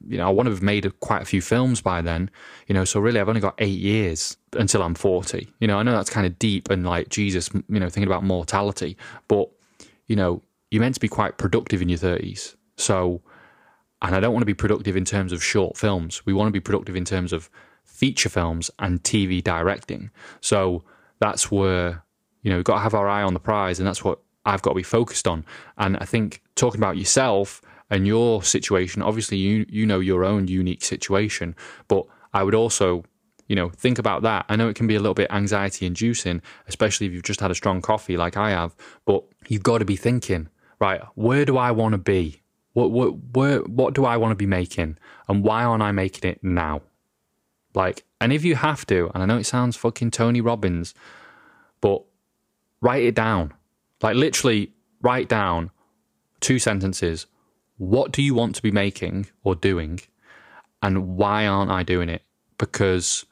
you 0.06 0.18
know, 0.18 0.26
I 0.26 0.30
want 0.30 0.46
to 0.46 0.50
have 0.50 0.62
made 0.62 1.00
quite 1.00 1.22
a 1.22 1.24
few 1.24 1.40
films 1.40 1.80
by 1.80 2.02
then, 2.02 2.30
you 2.66 2.74
know, 2.74 2.84
so 2.84 3.00
really 3.00 3.20
I've 3.20 3.28
only 3.28 3.40
got 3.40 3.54
eight 3.58 3.78
years 3.78 4.36
until 4.52 4.82
I'm 4.82 4.94
40. 4.94 5.48
You 5.60 5.66
know, 5.66 5.78
I 5.78 5.82
know 5.82 5.92
that's 5.92 6.10
kind 6.10 6.26
of 6.26 6.38
deep 6.38 6.70
and 6.70 6.84
like 6.84 7.08
Jesus, 7.08 7.50
you 7.54 7.80
know, 7.80 7.88
thinking 7.88 8.08
about 8.08 8.24
mortality, 8.24 8.96
but, 9.28 9.48
you 10.06 10.16
know, 10.16 10.42
you're 10.70 10.82
meant 10.82 10.94
to 10.94 11.00
be 11.00 11.08
quite 11.08 11.38
productive 11.38 11.80
in 11.80 11.88
your 11.88 11.98
30s. 11.98 12.54
So, 12.76 13.22
and 14.02 14.14
I 14.14 14.20
don't 14.20 14.32
want 14.32 14.42
to 14.42 14.46
be 14.46 14.54
productive 14.54 14.96
in 14.96 15.04
terms 15.04 15.32
of 15.32 15.42
short 15.42 15.76
films. 15.76 16.24
We 16.26 16.32
want 16.32 16.48
to 16.48 16.52
be 16.52 16.60
productive 16.60 16.94
in 16.94 17.04
terms 17.04 17.32
of 17.32 17.50
feature 17.84 18.28
films 18.28 18.70
and 18.78 19.02
TV 19.02 19.42
directing. 19.42 20.10
So 20.40 20.84
that's 21.18 21.50
where, 21.50 22.04
you 22.42 22.50
know, 22.50 22.56
we've 22.56 22.64
got 22.64 22.74
to 22.74 22.80
have 22.80 22.94
our 22.94 23.08
eye 23.08 23.22
on 23.22 23.34
the 23.34 23.40
prize, 23.40 23.80
and 23.80 23.88
that's 23.88 24.04
what 24.04 24.20
I've 24.48 24.62
got 24.62 24.70
to 24.70 24.76
be 24.76 24.82
focused 24.82 25.28
on. 25.28 25.44
And 25.76 25.96
I 25.98 26.06
think 26.06 26.42
talking 26.54 26.80
about 26.80 26.96
yourself 26.96 27.60
and 27.90 28.06
your 28.06 28.42
situation, 28.42 29.02
obviously 29.02 29.36
you 29.36 29.66
you 29.68 29.84
know 29.86 30.00
your 30.00 30.24
own 30.24 30.48
unique 30.48 30.82
situation, 30.82 31.54
but 31.86 32.06
I 32.32 32.42
would 32.42 32.54
also, 32.54 33.04
you 33.46 33.56
know, 33.56 33.68
think 33.68 33.98
about 33.98 34.22
that. 34.22 34.46
I 34.48 34.56
know 34.56 34.68
it 34.68 34.76
can 34.76 34.86
be 34.86 34.94
a 34.94 35.00
little 35.00 35.14
bit 35.14 35.30
anxiety 35.30 35.84
inducing, 35.86 36.40
especially 36.66 37.06
if 37.06 37.12
you've 37.12 37.22
just 37.22 37.40
had 37.40 37.50
a 37.50 37.54
strong 37.54 37.82
coffee 37.82 38.16
like 38.16 38.36
I 38.36 38.50
have, 38.50 38.74
but 39.04 39.22
you've 39.48 39.62
got 39.62 39.78
to 39.78 39.84
be 39.84 39.96
thinking, 39.96 40.48
right, 40.80 41.02
where 41.14 41.44
do 41.44 41.58
I 41.58 41.70
want 41.70 41.92
to 41.92 41.98
be? 41.98 42.40
What 42.72 42.90
what 42.90 43.14
where 43.34 43.60
what 43.60 43.94
do 43.94 44.06
I 44.06 44.16
want 44.16 44.32
to 44.32 44.36
be 44.36 44.46
making? 44.46 44.96
And 45.28 45.44
why 45.44 45.64
aren't 45.64 45.82
I 45.82 45.92
making 45.92 46.30
it 46.30 46.42
now? 46.42 46.80
Like, 47.74 48.04
and 48.18 48.32
if 48.32 48.44
you 48.46 48.54
have 48.56 48.86
to, 48.86 49.10
and 49.12 49.22
I 49.22 49.26
know 49.26 49.36
it 49.36 49.44
sounds 49.44 49.76
fucking 49.76 50.10
Tony 50.10 50.40
Robbins, 50.40 50.94
but 51.82 52.02
write 52.80 53.04
it 53.04 53.14
down. 53.14 53.52
Like, 54.02 54.16
literally, 54.16 54.72
write 55.00 55.28
down 55.28 55.70
two 56.40 56.58
sentences. 56.58 57.26
What 57.76 58.12
do 58.12 58.22
you 58.22 58.34
want 58.34 58.54
to 58.56 58.62
be 58.62 58.70
making 58.70 59.26
or 59.44 59.54
doing? 59.54 60.00
And 60.82 61.16
why 61.16 61.46
aren't 61.46 61.70
I 61.70 61.82
doing 61.82 62.08
it? 62.08 62.22
Because 62.58 63.24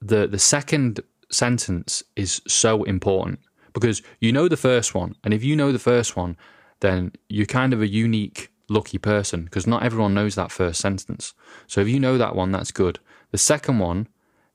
the 0.00 0.26
the 0.26 0.38
second 0.38 1.00
sentence 1.30 2.02
is 2.16 2.40
so 2.46 2.84
important 2.84 3.40
because 3.72 4.02
you 4.20 4.32
know 4.32 4.48
the 4.48 4.56
first 4.56 4.94
one, 4.94 5.14
and 5.22 5.34
if 5.34 5.44
you 5.44 5.54
know 5.54 5.72
the 5.72 5.78
first 5.78 6.16
one, 6.16 6.36
then 6.80 7.12
you're 7.28 7.46
kind 7.46 7.72
of 7.72 7.82
a 7.82 7.88
unique, 7.88 8.50
lucky 8.68 8.98
person 8.98 9.44
because 9.44 9.66
not 9.66 9.82
everyone 9.82 10.14
knows 10.14 10.34
that 10.34 10.52
first 10.52 10.80
sentence. 10.80 11.34
So 11.66 11.80
if 11.80 11.88
you 11.88 12.00
know 12.00 12.18
that 12.18 12.34
one, 12.34 12.52
that's 12.52 12.72
good. 12.72 12.98
The 13.30 13.38
second 13.38 13.78
one 13.78 14.08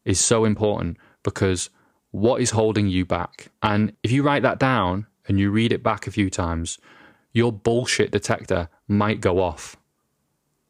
is 0.06 0.20
so 0.20 0.46
important 0.46 0.98
because 1.24 1.70
what 2.12 2.42
is 2.42 2.52
holding 2.52 2.88
you 2.88 3.06
back? 3.06 3.50
And 3.62 3.94
if 4.04 4.12
you 4.12 4.24
write 4.24 4.44
that 4.44 4.60
down 4.60 5.08
and 5.28 5.40
you 5.40 5.52
read 5.52 5.72
it 5.72 5.84
back 5.84 6.08
a 6.08 6.12
few 6.12 6.30
times, 6.30 6.78
your 7.32 7.52
bullshit 7.52 8.12
detector 8.12 8.70
might 8.88 9.22
go 9.22 9.40
off. 9.42 9.76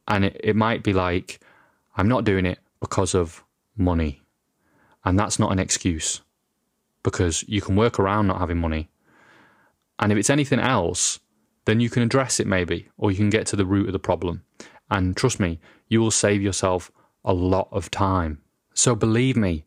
And 0.08 0.26
it, 0.26 0.40
it 0.44 0.56
might 0.56 0.84
be 0.84 0.94
like, 0.94 1.40
I'm 1.96 2.08
not 2.08 2.24
doing 2.24 2.46
it 2.46 2.60
because 2.80 3.16
of 3.16 3.44
money. 3.78 4.22
And 5.06 5.18
that's 5.20 5.40
not 5.40 5.52
an 5.52 5.60
excuse 5.60 6.22
because 7.04 7.44
you 7.48 7.62
can 7.62 7.76
work 7.76 8.00
around 8.00 8.28
not 8.28 8.40
having 8.40 8.58
money. 8.58 8.90
And 10.00 10.12
if 10.12 10.18
it's 10.18 10.30
anything 10.30 10.60
else, 10.60 11.20
then 11.66 11.80
you 11.80 11.90
can 11.90 12.04
address 12.04 12.40
it 12.40 12.48
maybe, 12.48 12.90
or 12.98 13.12
you 13.12 13.18
can 13.18 13.30
get 13.30 13.46
to 13.48 13.56
the 13.56 13.66
root 13.66 13.88
of 13.88 13.94
the 13.94 14.00
problem. 14.00 14.44
And 14.90 15.16
trust 15.16 15.40
me, 15.40 15.60
you 15.88 16.02
will 16.02 16.12
save 16.12 16.42
yourself 16.42 16.92
a 17.24 17.34
lot 17.34 17.68
of 17.72 17.92
time. 17.92 18.42
So 18.74 18.96
believe 18.96 19.38
me, 19.38 19.66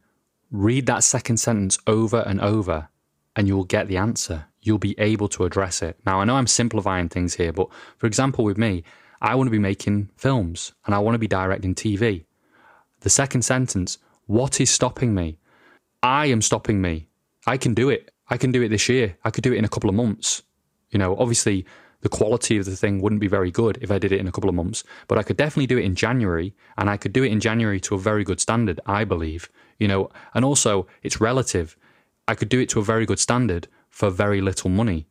read 0.51 0.87
that 0.87 1.05
second 1.05 1.39
sentence 1.39 1.79
over 1.87 2.21
and 2.21 2.41
over, 2.41 2.89
and 3.35 3.47
you'll 3.47 3.65
get 3.65 3.89
the 3.89 3.97
answer. 3.97 4.47
You'll 4.67 4.79
be 4.79 4.97
able 4.99 5.29
to 5.29 5.45
address 5.45 5.81
it. 5.81 5.97
Now, 6.05 6.21
I 6.21 6.25
know 6.25 6.35
I'm 6.35 6.49
simplifying 6.49 7.09
things 7.09 7.35
here, 7.35 7.53
but 7.53 7.69
for 7.99 8.07
example, 8.07 8.45
with 8.45 8.59
me, 8.59 8.83
I 9.21 9.35
want 9.35 9.47
to 9.47 9.53
be 9.53 9.59
making 9.59 10.11
films 10.17 10.73
and 10.85 10.95
I 10.95 10.99
want 10.99 11.15
to 11.15 11.21
be 11.21 11.29
directing 11.29 11.75
TV. 11.75 12.25
The 13.01 13.11
second 13.11 13.43
sentence, 13.43 13.99
what 14.27 14.61
is 14.61 14.71
stopping 14.71 15.15
me? 15.15 15.39
I 16.03 16.27
am 16.27 16.43
stopping 16.43 16.81
me. 16.81 17.09
I 17.47 17.57
can 17.57 17.75
do 17.75 17.89
it. 17.91 18.11
I 18.29 18.37
can 18.37 18.51
do 18.51 18.63
it 18.63 18.69
this 18.71 18.89
year. 18.89 19.17
I 19.25 19.31
could 19.31 19.45
do 19.45 19.53
it 19.53 19.59
in 19.59 19.65
a 19.65 19.69
couple 19.69 19.89
of 19.89 19.95
months. 19.95 20.43
You 20.91 20.99
know, 20.99 21.17
obviously, 21.17 21.65
the 22.01 22.09
quality 22.09 22.59
of 22.59 22.65
the 22.65 22.77
thing 22.77 23.01
wouldn't 23.01 23.21
be 23.21 23.29
very 23.29 23.51
good 23.51 23.79
if 23.81 23.91
I 23.91 23.99
did 23.99 24.13
it 24.13 24.21
in 24.21 24.29
a 24.29 24.33
couple 24.33 24.51
of 24.51 24.57
months, 24.57 24.85
but 25.09 25.19
I 25.19 25.23
could 25.23 25.37
definitely 25.37 25.67
do 25.67 25.79
it 25.79 25.85
in 25.85 25.95
January 25.95 26.55
and 26.77 26.91
I 26.91 26.97
could 26.97 27.13
do 27.13 27.23
it 27.23 27.33
in 27.33 27.41
January 27.41 27.81
to 27.81 27.95
a 27.95 27.99
very 27.99 28.25
good 28.25 28.41
standard, 28.41 28.81
I 28.87 29.05
believe. 29.05 29.49
You 29.79 29.89
know, 29.89 30.11
and 30.35 30.45
also 30.45 30.87
it's 31.03 31.21
relative. 31.21 31.77
I 32.29 32.35
could 32.35 32.49
do 32.49 32.61
it 32.61 32.69
to 32.71 32.81
a 32.81 32.85
very 32.85 33.07
good 33.07 33.19
standard 33.19 33.69
for 33.97 34.11
very 34.11 34.43
little 34.43 34.69
money. 34.69 35.07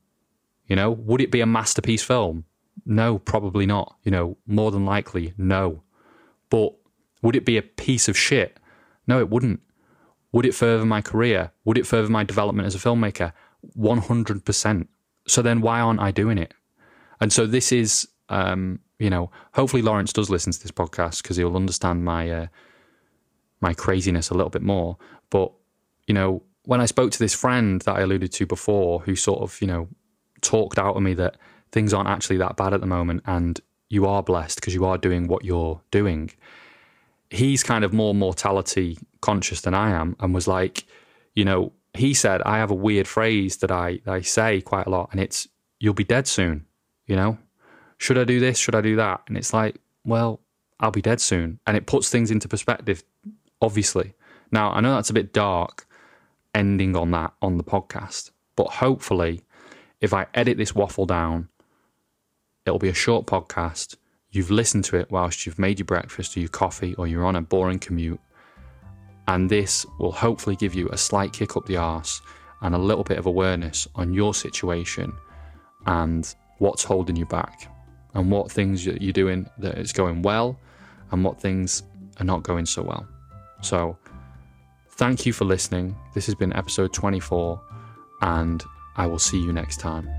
You 0.68 0.76
know, 0.76 0.92
would 0.92 1.20
it 1.20 1.32
be 1.32 1.42
a 1.42 1.48
masterpiece 1.48 2.04
film? 2.04 2.46
No, 2.86 3.18
probably 3.18 3.66
not. 3.66 3.96
You 4.04 4.12
know, 4.12 4.38
more 4.46 4.70
than 4.70 4.86
likely, 4.86 5.34
no. 5.40 5.82
But 6.52 6.76
would 7.24 7.36
it 7.36 7.46
be 7.46 7.58
a 7.58 7.64
piece 7.64 8.08
of 8.08 8.16
shit? 8.16 8.60
No, 9.08 9.20
it 9.20 9.32
wouldn't. 9.32 9.60
Would 10.34 10.46
it 10.46 10.54
further 10.54 10.86
my 10.86 11.02
career? 11.02 11.52
Would 11.64 11.80
it 11.80 11.88
further 11.88 12.10
my 12.10 12.24
development 12.24 12.68
as 12.68 12.76
a 12.76 12.78
filmmaker? 12.78 13.34
100%. 13.76 14.88
So 15.28 15.42
then 15.42 15.62
why 15.62 15.80
aren't 15.80 16.00
I 16.00 16.12
doing 16.12 16.38
it? 16.38 16.54
And 17.20 17.34
so 17.34 17.48
this 17.48 17.72
is, 17.72 18.08
um, 18.30 18.82
you 19.00 19.10
know, 19.10 19.32
hopefully 19.56 19.82
Lawrence 19.82 20.14
does 20.14 20.30
listen 20.30 20.54
to 20.54 20.62
this 20.62 20.70
podcast 20.70 21.24
because 21.24 21.38
he'll 21.38 21.56
understand 21.56 22.06
my 22.06 22.30
uh, 22.30 22.48
my 23.62 23.74
craziness 23.74 24.30
a 24.30 24.36
little 24.36 24.52
bit 24.52 24.62
more. 24.62 24.98
But 25.32 25.52
you 26.06 26.14
know, 26.14 26.44
when 26.66 26.82
I 26.82 26.86
spoke 26.86 27.12
to 27.12 27.20
this 27.20 27.34
friend 27.34 27.82
that 27.82 27.96
I 27.96 28.02
alluded 28.02 28.32
to 28.34 28.46
before, 28.46 29.00
who 29.02 29.16
sort 29.16 29.42
of, 29.42 29.60
you 29.62 29.68
know, 29.68 29.88
talked 30.42 30.78
out 30.78 30.96
of 30.96 31.02
me 31.02 31.14
that 31.16 31.38
things 31.72 31.94
aren't 31.94 32.10
actually 32.10 32.38
that 32.38 32.58
bad 32.58 32.74
at 32.74 32.82
the 32.82 32.88
moment, 32.88 33.24
and 33.26 33.60
you 33.90 34.06
are 34.06 34.24
blessed 34.24 34.60
because 34.60 34.74
you 34.74 34.86
are 34.86 34.98
doing 34.98 35.28
what 35.28 35.46
you're 35.46 35.82
doing. 35.92 36.32
He's 37.30 37.64
kind 37.64 37.84
of 37.84 37.94
more 37.94 38.14
mortality 38.14 38.98
conscious 39.22 39.62
than 39.62 39.74
I 39.74 39.92
am, 39.92 40.16
and 40.20 40.34
was 40.34 40.48
like, 40.48 40.86
you 41.34 41.46
know, 41.46 41.72
he 41.94 42.14
said 42.14 42.42
I 42.44 42.58
have 42.58 42.72
a 42.72 42.76
weird 42.76 43.08
phrase 43.08 43.58
that 43.58 43.72
I 43.72 44.00
I 44.06 44.22
say 44.22 44.62
quite 44.62 44.88
a 44.88 44.90
lot, 44.90 45.10
and 45.12 45.20
it's 45.20 45.48
"you'll 45.80 45.94
be 45.94 46.04
dead 46.04 46.28
soon." 46.28 46.66
You 47.06 47.16
know, 47.16 47.38
should 47.98 48.18
I 48.18 48.24
do 48.24 48.40
this? 48.40 48.58
Should 48.58 48.76
I 48.76 48.82
do 48.82 48.96
that? 48.96 49.22
And 49.28 49.38
it's 49.38 49.54
like, 49.54 49.80
well, 50.04 50.42
I'll 50.80 50.92
be 50.92 51.02
dead 51.02 51.22
soon. 51.22 51.60
And 51.66 51.78
it 51.78 51.86
puts 51.86 52.10
things 52.10 52.32
into 52.32 52.48
perspective, 52.48 53.04
obviously. 53.62 54.14
Now, 54.52 54.72
I 54.72 54.82
know 54.82 54.96
that's 54.96 55.10
a 55.10 55.14
bit 55.14 55.34
dark 55.34 55.88
ending 56.56 56.96
on 56.96 57.12
that 57.12 57.34
on 57.42 57.58
the 57.58 57.64
podcast, 57.64 58.32
but 58.56 58.68
hopefully, 58.68 59.44
if 60.02 60.14
I 60.14 60.26
edit 60.34 60.58
this 60.58 60.74
waffle 60.74 61.06
down, 61.06 61.50
it'll 62.66 62.80
be 62.80 62.90
a 62.90 62.94
short 62.94 63.28
podcast. 63.28 63.98
You've 64.32 64.52
listened 64.52 64.86
to 64.86 64.98
it 64.98 65.12
whilst 65.12 65.46
you've 65.46 65.60
made 65.60 65.78
your 65.78 65.86
breakfast 65.86 66.36
or 66.36 66.40
your 66.40 66.50
coffee 66.50 66.96
or 66.96 67.08
you're 67.08 67.26
on 67.26 67.36
a 67.36 67.42
boring 67.42 67.80
commute. 67.80 68.20
And 69.28 69.50
this 69.50 69.86
will 70.00 70.12
hopefully 70.12 70.56
give 70.56 70.74
you 70.74 70.90
a 70.90 70.98
slight 70.98 71.34
kick 71.34 71.58
up 71.58 71.66
the 71.66 71.78
arse 71.78 72.22
and 72.62 72.74
a 72.74 72.78
little 72.78 73.04
bit 73.04 73.18
of 73.18 73.26
awareness 73.26 73.88
on 73.96 74.14
your 74.14 74.34
situation 74.34 75.14
and 75.86 76.34
what's 76.60 76.84
holding 76.84 77.16
you 77.16 77.26
back 77.26 77.72
and 78.14 78.32
what 78.32 78.52
things 78.52 78.86
you're 78.86 79.14
doing 79.14 79.50
that 79.58 79.78
is 79.78 79.92
going 79.92 80.22
well 80.22 80.58
and 81.12 81.24
what 81.24 81.40
things 81.40 81.84
are 82.20 82.26
not 82.26 82.44
going 82.44 82.66
so 82.66 82.82
well. 82.82 83.08
So, 83.62 83.98
thank 84.96 85.26
you 85.26 85.34
for 85.34 85.46
listening. 85.46 85.96
This 86.14 86.26
has 86.26 86.36
been 86.36 86.54
episode 86.54 86.94
24, 86.94 87.62
and 88.22 88.64
I 88.96 89.08
will 89.08 89.20
see 89.20 89.40
you 89.40 89.52
next 89.54 89.80
time. 89.80 90.10